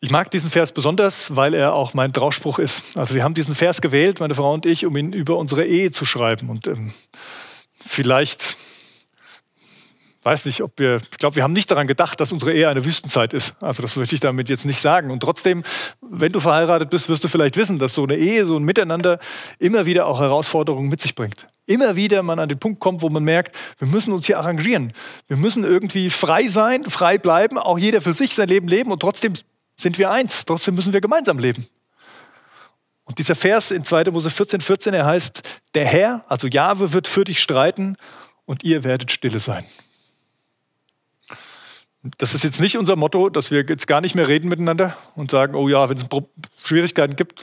Ich 0.00 0.10
mag 0.10 0.30
diesen 0.30 0.50
Vers 0.50 0.72
besonders, 0.72 1.34
weil 1.34 1.54
er 1.54 1.74
auch 1.74 1.94
mein 1.94 2.12
Trauspruch 2.12 2.58
ist. 2.58 2.96
Also 2.96 3.14
wir 3.14 3.24
haben 3.24 3.34
diesen 3.34 3.54
Vers 3.54 3.80
gewählt, 3.80 4.20
meine 4.20 4.34
Frau 4.34 4.54
und 4.54 4.66
ich, 4.66 4.86
um 4.86 4.96
ihn 4.96 5.12
über 5.12 5.36
unsere 5.36 5.64
Ehe 5.64 5.90
zu 5.90 6.04
schreiben. 6.04 6.48
Und 6.48 6.66
ähm, 6.66 6.92
vielleicht 7.90 8.56
weiß 10.22 10.44
nicht, 10.44 10.62
ob 10.62 10.78
wir, 10.78 10.96
ich 11.10 11.18
glaube, 11.18 11.36
wir 11.36 11.42
haben 11.42 11.54
nicht 11.54 11.70
daran 11.70 11.86
gedacht, 11.86 12.20
dass 12.20 12.30
unsere 12.30 12.52
Ehe 12.52 12.68
eine 12.68 12.84
Wüstenzeit 12.84 13.32
ist. 13.32 13.54
Also 13.62 13.82
das 13.82 13.96
möchte 13.96 14.14
ich 14.14 14.20
damit 14.20 14.48
jetzt 14.48 14.66
nicht 14.66 14.80
sagen. 14.80 15.10
Und 15.10 15.20
trotzdem, 15.20 15.62
wenn 16.02 16.30
du 16.30 16.40
verheiratet 16.40 16.90
bist, 16.90 17.08
wirst 17.08 17.24
du 17.24 17.28
vielleicht 17.28 17.56
wissen, 17.56 17.78
dass 17.78 17.94
so 17.94 18.04
eine 18.04 18.16
Ehe, 18.16 18.44
so 18.44 18.56
ein 18.56 18.62
Miteinander 18.62 19.18
immer 19.58 19.86
wieder 19.86 20.06
auch 20.06 20.20
Herausforderungen 20.20 20.88
mit 20.88 21.00
sich 21.00 21.14
bringt. 21.14 21.46
Immer 21.66 21.96
wieder 21.96 22.22
man 22.22 22.38
an 22.38 22.48
den 22.48 22.58
Punkt 22.58 22.80
kommt, 22.80 23.00
wo 23.02 23.08
man 23.08 23.24
merkt, 23.24 23.56
wir 23.78 23.88
müssen 23.88 24.12
uns 24.12 24.26
hier 24.26 24.38
arrangieren. 24.38 24.92
Wir 25.26 25.36
müssen 25.36 25.64
irgendwie 25.64 26.10
frei 26.10 26.48
sein, 26.48 26.84
frei 26.84 27.16
bleiben, 27.16 27.58
auch 27.58 27.78
jeder 27.78 28.00
für 28.00 28.12
sich 28.12 28.34
sein 28.34 28.48
Leben 28.48 28.68
leben 28.68 28.92
und 28.92 29.00
trotzdem 29.00 29.32
sind 29.76 29.96
wir 29.98 30.10
eins. 30.10 30.44
Trotzdem 30.44 30.74
müssen 30.74 30.92
wir 30.92 31.00
gemeinsam 31.00 31.38
leben. 31.38 31.66
Und 33.10 33.18
dieser 33.18 33.34
Vers 33.34 33.72
in 33.72 33.82
2. 33.82 34.04
Mose 34.12 34.30
14, 34.30 34.60
14, 34.60 34.94
er 34.94 35.04
heißt, 35.04 35.42
der 35.74 35.84
Herr, 35.84 36.24
also 36.28 36.46
Jahwe, 36.46 36.92
wird 36.92 37.08
für 37.08 37.24
dich 37.24 37.42
streiten 37.42 37.96
und 38.44 38.62
ihr 38.62 38.84
werdet 38.84 39.10
stille 39.10 39.40
sein. 39.40 39.64
Das 42.18 42.34
ist 42.34 42.44
jetzt 42.44 42.60
nicht 42.60 42.78
unser 42.78 42.94
Motto, 42.94 43.28
dass 43.28 43.50
wir 43.50 43.64
jetzt 43.68 43.88
gar 43.88 44.00
nicht 44.00 44.14
mehr 44.14 44.28
reden 44.28 44.48
miteinander 44.48 44.96
und 45.16 45.32
sagen, 45.32 45.56
oh 45.56 45.68
ja, 45.68 45.88
wenn 45.88 45.96
es 45.96 46.04
Schwierigkeiten 46.62 47.16
gibt, 47.16 47.42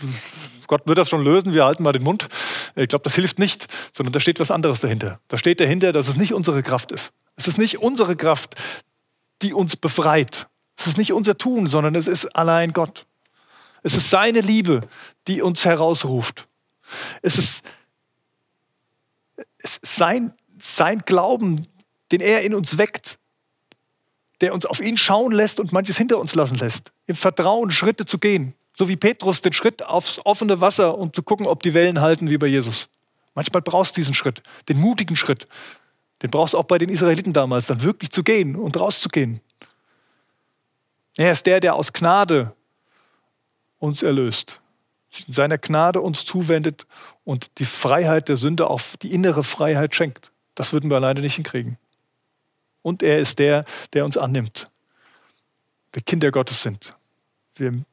Gott 0.67 0.83
wird 0.85 0.99
das 0.99 1.09
schon 1.09 1.21
lösen, 1.21 1.53
wir 1.53 1.65
halten 1.65 1.83
mal 1.83 1.91
den 1.91 2.03
Mund. 2.03 2.29
Ich 2.77 2.87
glaube, 2.87 3.03
das 3.03 3.15
hilft 3.15 3.37
nicht, 3.37 3.67
sondern 3.91 4.13
da 4.13 4.21
steht 4.21 4.39
was 4.39 4.51
anderes 4.51 4.79
dahinter. 4.79 5.19
Da 5.27 5.37
steht 5.37 5.59
dahinter, 5.59 5.91
dass 5.91 6.07
es 6.07 6.15
nicht 6.15 6.33
unsere 6.33 6.63
Kraft 6.63 6.93
ist. 6.93 7.11
Es 7.35 7.49
ist 7.49 7.57
nicht 7.57 7.79
unsere 7.79 8.15
Kraft, 8.15 8.55
die 9.41 9.53
uns 9.53 9.75
befreit. 9.75 10.47
Es 10.77 10.87
ist 10.87 10.97
nicht 10.97 11.11
unser 11.11 11.37
Tun, 11.37 11.67
sondern 11.67 11.93
es 11.95 12.07
ist 12.07 12.27
allein 12.37 12.71
Gott. 12.71 13.05
Es 13.83 13.95
ist 13.95 14.09
seine 14.09 14.41
Liebe, 14.41 14.81
die 15.27 15.41
uns 15.41 15.65
herausruft. 15.65 16.47
Es 17.21 17.37
ist, 17.37 17.65
sein, 19.63 20.33
sein 20.57 21.03
Glauben, 21.05 21.67
den 22.11 22.21
er 22.21 22.41
in 22.41 22.55
uns 22.55 22.77
weckt, 22.77 23.19
der 24.41 24.53
uns 24.53 24.65
auf 24.65 24.79
ihn 24.79 24.97
schauen 24.97 25.31
lässt 25.31 25.59
und 25.59 25.71
manches 25.71 25.97
hinter 25.97 26.19
uns 26.19 26.35
lassen 26.35 26.57
lässt. 26.57 26.91
Im 27.05 27.15
Vertrauen 27.15 27.71
Schritte 27.71 28.05
zu 28.05 28.17
gehen. 28.17 28.53
So 28.75 28.87
wie 28.87 28.95
Petrus 28.95 29.41
den 29.41 29.53
Schritt 29.53 29.83
aufs 29.83 30.21
offene 30.23 30.61
Wasser, 30.61 30.97
um 30.97 31.11
zu 31.11 31.23
gucken, 31.23 31.47
ob 31.47 31.63
die 31.63 31.73
Wellen 31.73 31.99
halten 31.99 32.29
wie 32.29 32.37
bei 32.37 32.47
Jesus. 32.47 32.89
Manchmal 33.33 33.61
brauchst 33.61 33.97
du 33.97 34.01
diesen 34.01 34.13
Schritt, 34.13 34.43
den 34.69 34.79
mutigen 34.79 35.15
Schritt. 35.15 35.47
Den 36.21 36.29
brauchst 36.29 36.53
du 36.53 36.59
auch 36.59 36.63
bei 36.63 36.77
den 36.77 36.89
Israeliten 36.89 37.33
damals, 37.33 37.67
dann 37.67 37.81
wirklich 37.81 38.11
zu 38.11 38.23
gehen 38.23 38.55
und 38.55 38.79
rauszugehen. 38.79 39.41
Er 41.17 41.31
ist 41.31 41.45
der, 41.47 41.59
der 41.59 41.75
aus 41.75 41.91
Gnade 41.93 42.53
uns 43.79 44.03
erlöst. 44.03 44.59
Sich 45.09 45.27
in 45.27 45.33
seiner 45.33 45.57
Gnade 45.57 46.01
uns 46.01 46.25
zuwendet 46.25 46.85
und 47.23 47.59
die 47.59 47.65
Freiheit 47.65 48.29
der 48.29 48.37
Sünde 48.37 48.67
auf 48.67 48.97
die 48.97 49.13
innere 49.13 49.43
Freiheit 49.43 49.95
schenkt. 49.95 50.31
Das 50.55 50.73
würden 50.73 50.89
wir 50.89 50.97
alleine 50.97 51.21
nicht 51.21 51.35
hinkriegen. 51.35 51.77
Und 52.81 53.03
er 53.03 53.19
ist 53.19 53.39
der, 53.39 53.65
der 53.93 54.05
uns 54.05 54.17
annimmt. 54.17 54.67
Wir 55.91 56.01
Kinder 56.03 56.31
Gottes 56.31 56.61
sind. 56.61 56.93
Wir 57.55 57.83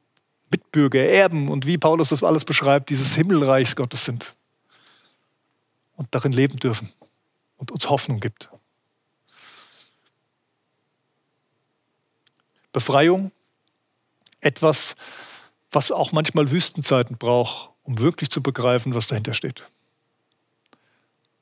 Mitbürger, 0.49 1.01
Erben 1.01 1.49
und 1.49 1.65
wie 1.65 1.77
Paulus 1.77 2.09
das 2.09 2.23
alles 2.23 2.45
beschreibt, 2.45 2.89
dieses 2.89 3.15
Himmelreichs 3.15 3.75
Gottes 3.75 4.05
sind. 4.05 4.35
Und 5.95 6.07
darin 6.11 6.31
leben 6.31 6.57
dürfen 6.57 6.91
und 7.57 7.71
uns 7.71 7.89
Hoffnung 7.89 8.19
gibt. 8.19 8.49
Befreiung, 12.71 13.31
etwas, 14.41 14.95
was 15.75 15.91
auch 15.91 16.11
manchmal 16.11 16.49
Wüstenzeiten 16.51 17.17
braucht, 17.17 17.69
um 17.83 17.99
wirklich 17.99 18.29
zu 18.29 18.41
begreifen, 18.41 18.95
was 18.95 19.07
dahinter 19.07 19.33
steht. 19.33 19.69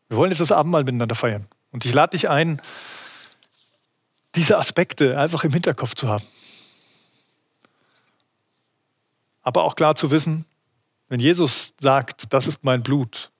Wir 0.10 0.18
wollen 0.18 0.32
jetzt 0.32 0.42
das 0.42 0.52
Abendmahl 0.52 0.84
miteinander 0.84 1.16
feiern. 1.16 1.48
Und 1.72 1.86
ich 1.86 1.94
lade 1.94 2.12
dich 2.12 2.30
ein, 2.30 2.62
diese 4.36 4.58
Aspekte 4.58 5.18
einfach 5.18 5.44
im 5.44 5.54
Hinterkopf 5.54 5.96
zu 5.96 6.08
haben. 6.08 6.26
Aber 9.42 9.64
auch 9.64 9.76
klar 9.76 9.96
zu 9.96 10.12
wissen, 10.12 10.46
wenn 11.10 11.20
Jesus 11.20 11.74
sagt, 11.80 12.34
das 12.34 12.48
ist 12.48 12.64
mein 12.64 12.82
Blut, 12.82 13.32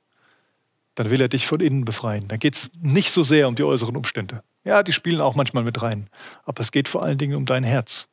dann 0.96 1.10
will 1.10 1.22
er 1.22 1.30
dich 1.30 1.48
von 1.48 1.60
innen 1.60 1.86
befreien. 1.86 2.28
Dann 2.28 2.40
geht 2.40 2.56
es 2.56 2.72
nicht 2.80 3.12
so 3.12 3.24
sehr 3.24 3.48
um 3.48 3.56
die 3.56 3.64
äußeren 3.64 3.98
Umstände. 3.98 4.44
Ja, 4.64 4.84
die 4.84 4.92
spielen 4.92 5.22
auch 5.22 5.36
manchmal 5.36 5.64
mit 5.64 5.82
rein. 5.82 6.10
Aber 6.46 6.62
es 6.62 6.72
geht 6.72 6.88
vor 6.88 7.04
allen 7.04 7.18
Dingen 7.18 7.36
um 7.36 7.46
dein 7.46 7.64
Herz. 7.64 8.08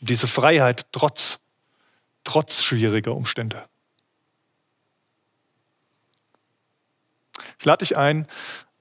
Um 0.00 0.06
diese 0.06 0.26
Freiheit 0.26 0.86
trotz, 0.92 1.40
trotz 2.26 2.62
schwieriger 2.62 3.14
Umstände. 3.14 3.64
Ich 7.58 7.64
lade 7.64 7.84
dich 7.84 7.96
ein, 7.96 8.26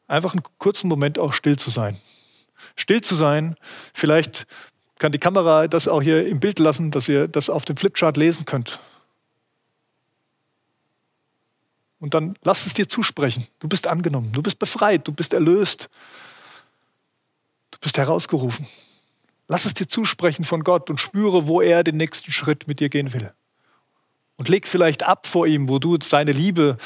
einfach 0.07 0.33
einen 0.33 0.43
kurzen 0.57 0.87
Moment 0.87 1.19
auch 1.19 1.31
still 1.31 1.57
zu 1.57 1.69
sein. 1.69 1.97
Still 2.75 3.01
zu 3.01 3.15
sein, 3.15 3.55
vielleicht 3.93 4.47
kann 4.97 5.11
die 5.11 5.19
Kamera 5.19 5.67
das 5.67 5.87
auch 5.87 6.01
hier 6.01 6.27
im 6.27 6.39
Bild 6.39 6.59
lassen, 6.59 6.89
dass 6.91 7.07
ihr 7.07 7.27
das 7.27 7.49
auf 7.49 7.65
dem 7.65 7.77
Flipchart 7.77 8.17
lesen 8.17 8.45
könnt. 8.45 8.79
Und 11.99 12.13
dann 12.13 12.37
lass 12.43 12.65
es 12.65 12.73
dir 12.73 12.87
zusprechen. 12.87 13.47
Du 13.59 13.67
bist 13.67 13.87
angenommen, 13.87 14.31
du 14.31 14.41
bist 14.41 14.59
befreit, 14.59 15.07
du 15.07 15.11
bist 15.11 15.33
erlöst, 15.33 15.89
du 17.71 17.79
bist 17.79 17.97
herausgerufen. 17.97 18.67
Lass 19.47 19.65
es 19.65 19.73
dir 19.73 19.87
zusprechen 19.87 20.43
von 20.43 20.63
Gott 20.63 20.89
und 20.89 20.99
spüre, 20.99 21.47
wo 21.47 21.61
er 21.61 21.83
den 21.83 21.97
nächsten 21.97 22.31
Schritt 22.31 22.67
mit 22.67 22.79
dir 22.79 22.89
gehen 22.89 23.13
will. 23.13 23.33
Und 24.37 24.49
leg 24.49 24.67
vielleicht 24.67 25.03
ab 25.03 25.27
vor 25.27 25.47
ihm, 25.47 25.69
wo 25.69 25.79
du 25.79 25.97
seine 26.01 26.31
Liebe 26.31 26.77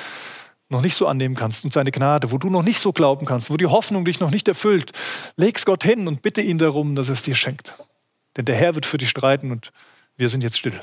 noch 0.70 0.82
nicht 0.82 0.96
so 0.96 1.08
annehmen 1.08 1.36
kannst 1.36 1.66
und 1.66 1.74
seine 1.74 1.92
Gnade, 1.92 2.32
wo 2.32 2.38
du 2.38 2.50
noch 2.50 2.64
nicht 2.64 2.80
so 2.80 2.94
glauben 2.94 3.26
kannst, 3.26 3.50
wo 3.50 3.58
die 3.58 3.66
Hoffnung 3.66 4.06
dich 4.06 4.20
noch 4.20 4.30
nicht 4.30 4.48
erfüllt. 4.48 4.92
Leg's 5.36 5.66
Gott 5.66 5.84
hin 5.84 6.08
und 6.08 6.22
bitte 6.22 6.42
ihn 6.42 6.60
darum, 6.60 6.96
dass 6.96 7.10
er 7.10 7.14
es 7.14 7.24
dir 7.24 7.34
schenkt. 7.34 7.74
Denn 8.38 8.46
der 8.46 8.56
Herr 8.56 8.76
wird 8.76 8.86
für 8.86 9.00
dich 9.00 9.10
streiten 9.10 9.52
und 9.52 9.72
wir 10.18 10.30
sind 10.30 10.44
jetzt 10.44 10.60
still. 10.60 10.80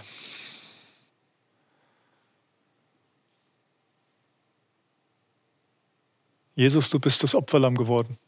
Jesus, 6.57 6.91
du 6.91 6.99
bist 6.99 7.23
das 7.23 7.35
Opferlamm 7.35 7.77
geworden. 7.77 8.19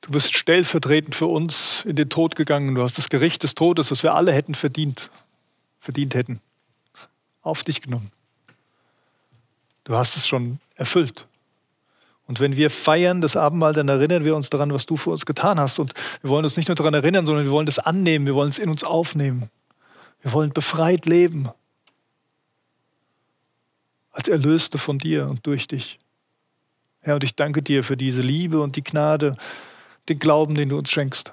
Du 0.00 0.12
bist 0.12 0.34
stellvertretend 0.34 1.14
für 1.14 1.26
uns 1.26 1.84
in 1.84 1.96
den 1.96 2.08
Tod 2.08 2.34
gegangen. 2.34 2.74
Du 2.74 2.82
hast 2.82 2.96
das 2.96 3.08
Gericht 3.08 3.42
des 3.42 3.54
Todes, 3.54 3.88
das 3.88 4.02
wir 4.02 4.14
alle 4.14 4.32
hätten 4.32 4.54
verdient, 4.54 5.10
verdient 5.78 6.14
hätten, 6.14 6.40
auf 7.42 7.62
dich 7.62 7.82
genommen. 7.82 8.10
Du 9.84 9.94
hast 9.94 10.16
es 10.16 10.26
schon 10.26 10.58
erfüllt. 10.74 11.26
Und 12.26 12.38
wenn 12.38 12.54
wir 12.54 12.70
feiern 12.70 13.20
das 13.20 13.36
Abendmahl, 13.36 13.72
dann 13.72 13.88
erinnern 13.88 14.24
wir 14.24 14.36
uns 14.36 14.50
daran, 14.50 14.72
was 14.72 14.86
du 14.86 14.96
für 14.96 15.10
uns 15.10 15.26
getan 15.26 15.58
hast. 15.58 15.80
Und 15.80 15.94
wir 16.22 16.30
wollen 16.30 16.44
uns 16.44 16.56
nicht 16.56 16.68
nur 16.68 16.76
daran 16.76 16.94
erinnern, 16.94 17.26
sondern 17.26 17.44
wir 17.44 17.50
wollen 17.50 17.66
das 17.66 17.80
annehmen, 17.80 18.24
wir 18.24 18.36
wollen 18.36 18.50
es 18.50 18.60
in 18.60 18.70
uns 18.70 18.84
aufnehmen. 18.84 19.50
Wir 20.22 20.32
wollen 20.32 20.52
befreit 20.52 21.06
leben. 21.06 21.48
Als 24.12 24.28
Erlöste 24.28 24.78
von 24.78 24.98
dir 24.98 25.26
und 25.26 25.46
durch 25.46 25.66
dich. 25.66 25.98
Herr, 27.00 27.14
und 27.14 27.24
ich 27.24 27.34
danke 27.34 27.62
dir 27.62 27.82
für 27.82 27.96
diese 27.96 28.20
Liebe 28.20 28.60
und 28.60 28.76
die 28.76 28.84
Gnade, 28.84 29.36
den 30.10 30.18
Glauben, 30.18 30.54
den 30.54 30.68
du 30.68 30.76
uns 30.76 30.90
schenkst. 30.90 31.32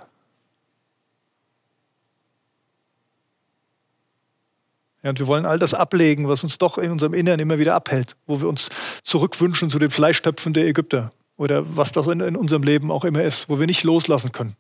Ja, 5.04 5.10
und 5.10 5.20
wir 5.20 5.28
wollen 5.28 5.46
all 5.46 5.60
das 5.60 5.74
ablegen, 5.74 6.28
was 6.28 6.44
uns 6.44 6.58
doch 6.58 6.78
in 6.78 6.92
unserem 6.92 7.14
Inneren 7.14 7.40
immer 7.40 7.60
wieder 7.60 7.76
abhält, 7.76 8.16
wo 8.26 8.40
wir 8.42 8.48
uns 8.48 8.70
zurückwünschen 9.04 9.70
zu 9.70 9.80
den 9.80 9.92
Fleischtöpfen 9.92 10.54
der 10.54 10.66
Ägypter 10.66 11.12
oder 11.38 11.78
was 11.78 11.92
das 11.92 12.08
in, 12.08 12.20
in 12.20 12.36
unserem 12.36 12.64
Leben 12.64 12.92
auch 12.92 13.04
immer 13.06 13.24
ist, 13.24 13.50
wo 13.50 13.60
wir 13.60 13.68
nicht 13.68 13.84
loslassen 13.84 14.32
können. 14.32 14.56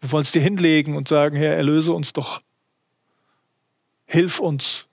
Wir 0.00 0.12
wollen 0.12 0.22
es 0.22 0.32
dir 0.32 0.42
hinlegen 0.42 0.96
und 0.96 1.08
sagen, 1.08 1.36
Herr, 1.36 1.56
erlöse 1.56 1.92
uns 1.92 2.12
doch. 2.12 2.40
Hilf 4.06 4.38
uns, 4.38 4.86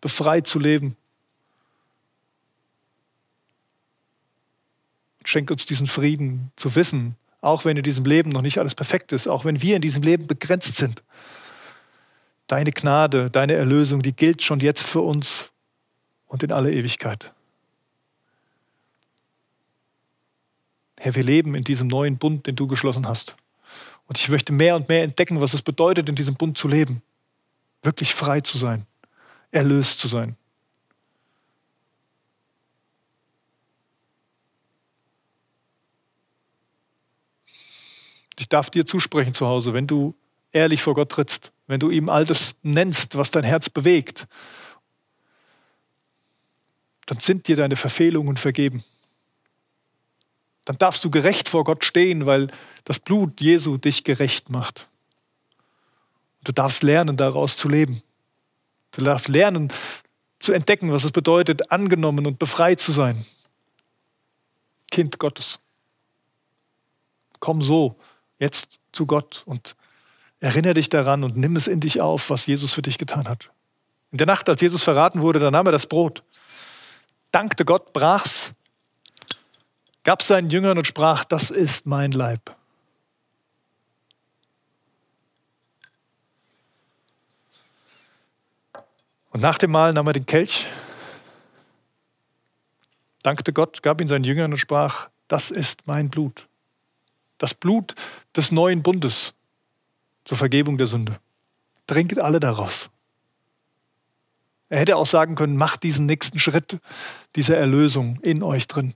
befreit 0.00 0.46
zu 0.46 0.58
leben. 0.58 0.96
Schenk 5.24 5.50
uns 5.50 5.66
diesen 5.66 5.86
Frieden 5.86 6.50
zu 6.56 6.74
wissen, 6.74 7.16
auch 7.40 7.64
wenn 7.64 7.76
in 7.76 7.82
diesem 7.82 8.04
Leben 8.04 8.30
noch 8.30 8.42
nicht 8.42 8.58
alles 8.58 8.74
perfekt 8.74 9.12
ist, 9.12 9.28
auch 9.28 9.44
wenn 9.44 9.62
wir 9.62 9.76
in 9.76 9.82
diesem 9.82 10.02
Leben 10.02 10.26
begrenzt 10.26 10.76
sind 10.76 11.02
deine 12.48 12.72
Gnade, 12.72 13.30
deine 13.30 13.52
Erlösung, 13.52 14.02
die 14.02 14.16
gilt 14.16 14.42
schon 14.42 14.58
jetzt 14.58 14.88
für 14.88 15.02
uns 15.02 15.52
und 16.26 16.42
in 16.42 16.50
alle 16.50 16.72
Ewigkeit. 16.72 17.32
Herr, 20.98 21.14
wir 21.14 21.22
leben 21.22 21.54
in 21.54 21.62
diesem 21.62 21.86
neuen 21.86 22.18
Bund, 22.18 22.46
den 22.46 22.56
du 22.56 22.66
geschlossen 22.66 23.06
hast. 23.06 23.36
Und 24.08 24.18
ich 24.18 24.28
möchte 24.28 24.52
mehr 24.52 24.74
und 24.74 24.88
mehr 24.88 25.04
entdecken, 25.04 25.40
was 25.40 25.54
es 25.54 25.62
bedeutet, 25.62 26.08
in 26.08 26.16
diesem 26.16 26.34
Bund 26.34 26.58
zu 26.58 26.66
leben. 26.66 27.02
Wirklich 27.82 28.14
frei 28.14 28.40
zu 28.40 28.58
sein, 28.58 28.86
erlöst 29.52 30.00
zu 30.00 30.08
sein. 30.08 30.36
Ich 38.38 38.48
darf 38.48 38.70
dir 38.70 38.86
zusprechen 38.86 39.34
zu 39.34 39.46
Hause, 39.46 39.74
wenn 39.74 39.86
du 39.86 40.14
ehrlich 40.52 40.82
vor 40.82 40.94
Gott 40.94 41.10
trittst, 41.10 41.52
wenn 41.66 41.80
du 41.80 41.90
ihm 41.90 42.08
all 42.08 42.24
das 42.24 42.54
nennst, 42.62 43.18
was 43.18 43.30
dein 43.30 43.44
Herz 43.44 43.68
bewegt, 43.68 44.26
dann 47.06 47.18
sind 47.18 47.48
dir 47.48 47.56
deine 47.56 47.76
Verfehlungen 47.76 48.36
vergeben. 48.36 48.84
Dann 50.64 50.76
darfst 50.78 51.04
du 51.04 51.10
gerecht 51.10 51.48
vor 51.48 51.64
Gott 51.64 51.84
stehen, 51.84 52.26
weil 52.26 52.48
das 52.84 53.00
Blut 53.00 53.40
Jesu 53.40 53.76
dich 53.76 54.04
gerecht 54.04 54.50
macht. 54.50 54.86
Du 56.44 56.52
darfst 56.52 56.82
lernen, 56.82 57.16
daraus 57.16 57.56
zu 57.56 57.68
leben. 57.68 58.02
Du 58.92 59.02
darfst 59.02 59.28
lernen, 59.28 59.72
zu 60.38 60.52
entdecken, 60.52 60.92
was 60.92 61.04
es 61.04 61.10
bedeutet, 61.10 61.72
angenommen 61.72 62.26
und 62.26 62.38
befreit 62.38 62.80
zu 62.80 62.92
sein. 62.92 63.24
Kind 64.90 65.18
Gottes. 65.18 65.58
Komm 67.40 67.62
so 67.62 67.98
jetzt 68.38 68.80
zu 68.92 69.06
Gott 69.06 69.42
und 69.46 69.76
Erinnere 70.40 70.74
dich 70.74 70.88
daran 70.88 71.24
und 71.24 71.36
nimm 71.36 71.56
es 71.56 71.66
in 71.66 71.80
dich 71.80 72.00
auf, 72.00 72.30
was 72.30 72.46
Jesus 72.46 72.72
für 72.72 72.82
dich 72.82 72.98
getan 72.98 73.28
hat. 73.28 73.50
In 74.12 74.18
der 74.18 74.26
Nacht, 74.26 74.48
als 74.48 74.60
Jesus 74.60 74.82
verraten 74.82 75.20
wurde, 75.20 75.40
da 75.40 75.50
nahm 75.50 75.66
er 75.66 75.72
das 75.72 75.86
Brot, 75.86 76.22
dankte 77.32 77.64
Gott, 77.64 77.92
brach's, 77.92 78.52
gab 80.04 80.20
es 80.20 80.28
seinen 80.28 80.48
Jüngern 80.48 80.78
und 80.78 80.86
sprach, 80.86 81.24
das 81.24 81.50
ist 81.50 81.86
mein 81.86 82.12
Leib. 82.12 82.54
Und 89.30 89.42
nach 89.42 89.58
dem 89.58 89.72
Mahl 89.72 89.92
nahm 89.92 90.06
er 90.06 90.12
den 90.14 90.24
Kelch, 90.24 90.66
dankte 93.22 93.52
Gott, 93.52 93.82
gab 93.82 94.00
ihn 94.00 94.08
seinen 94.08 94.24
Jüngern 94.24 94.52
und 94.52 94.58
sprach, 94.58 95.10
das 95.26 95.50
ist 95.50 95.86
mein 95.86 96.08
Blut. 96.08 96.48
Das 97.38 97.54
Blut 97.54 97.94
des 98.36 98.52
neuen 98.52 98.82
Bundes, 98.82 99.34
zur 100.24 100.36
Vergebung 100.36 100.76
der 100.76 100.86
Sünde. 100.86 101.18
Trinkt 101.86 102.18
alle 102.18 102.38
daraus. 102.38 102.90
Er 104.68 104.80
hätte 104.80 104.96
auch 104.96 105.06
sagen 105.06 105.34
können, 105.34 105.56
macht 105.56 105.82
diesen 105.82 106.04
nächsten 106.04 106.38
Schritt 106.38 106.78
dieser 107.36 107.56
Erlösung 107.56 108.18
in 108.20 108.42
euch 108.42 108.66
drin. 108.66 108.92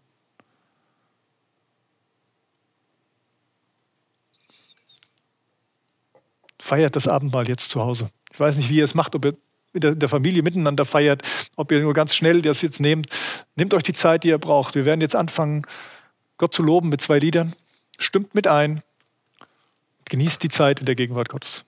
Feiert 6.59 6.95
das 6.95 7.09
Abendmahl 7.09 7.49
jetzt 7.49 7.71
zu 7.71 7.81
Hause. 7.81 8.11
Ich 8.33 8.39
weiß 8.39 8.57
nicht, 8.57 8.69
wie 8.69 8.77
ihr 8.77 8.85
es 8.85 8.95
macht, 8.95 9.15
ob 9.15 9.25
ihr 9.25 9.37
in 9.73 9.99
der 9.99 10.09
Familie 10.09 10.43
miteinander 10.43 10.85
feiert, 10.85 11.23
ob 11.57 11.73
ihr 11.73 11.81
nur 11.81 11.95
ganz 11.95 12.15
schnell 12.15 12.43
das 12.43 12.61
jetzt 12.61 12.81
nehmt. 12.81 13.07
Nehmt 13.57 13.73
euch 13.73 13.83
die 13.83 13.95
Zeit, 13.95 14.25
die 14.25 14.29
ihr 14.29 14.39
braucht. 14.39 14.75
Wir 14.75 14.85
werden 14.85 15.01
jetzt 15.01 15.17
anfangen, 15.17 15.67
Gott 16.37 16.55
zu 16.55 16.63
loben 16.63 16.91
mit 16.91 17.01
zwei 17.01 17.19
Liedern. 17.19 17.55
Stimmt 18.03 18.35
mit 18.35 18.47
ein. 18.47 18.83
Genießt 20.07 20.43
die 20.43 20.49
Zeit 20.49 20.81
in 20.81 20.87
der 20.87 20.97
Gegenwart 20.97 21.29
Gottes. 21.29 21.65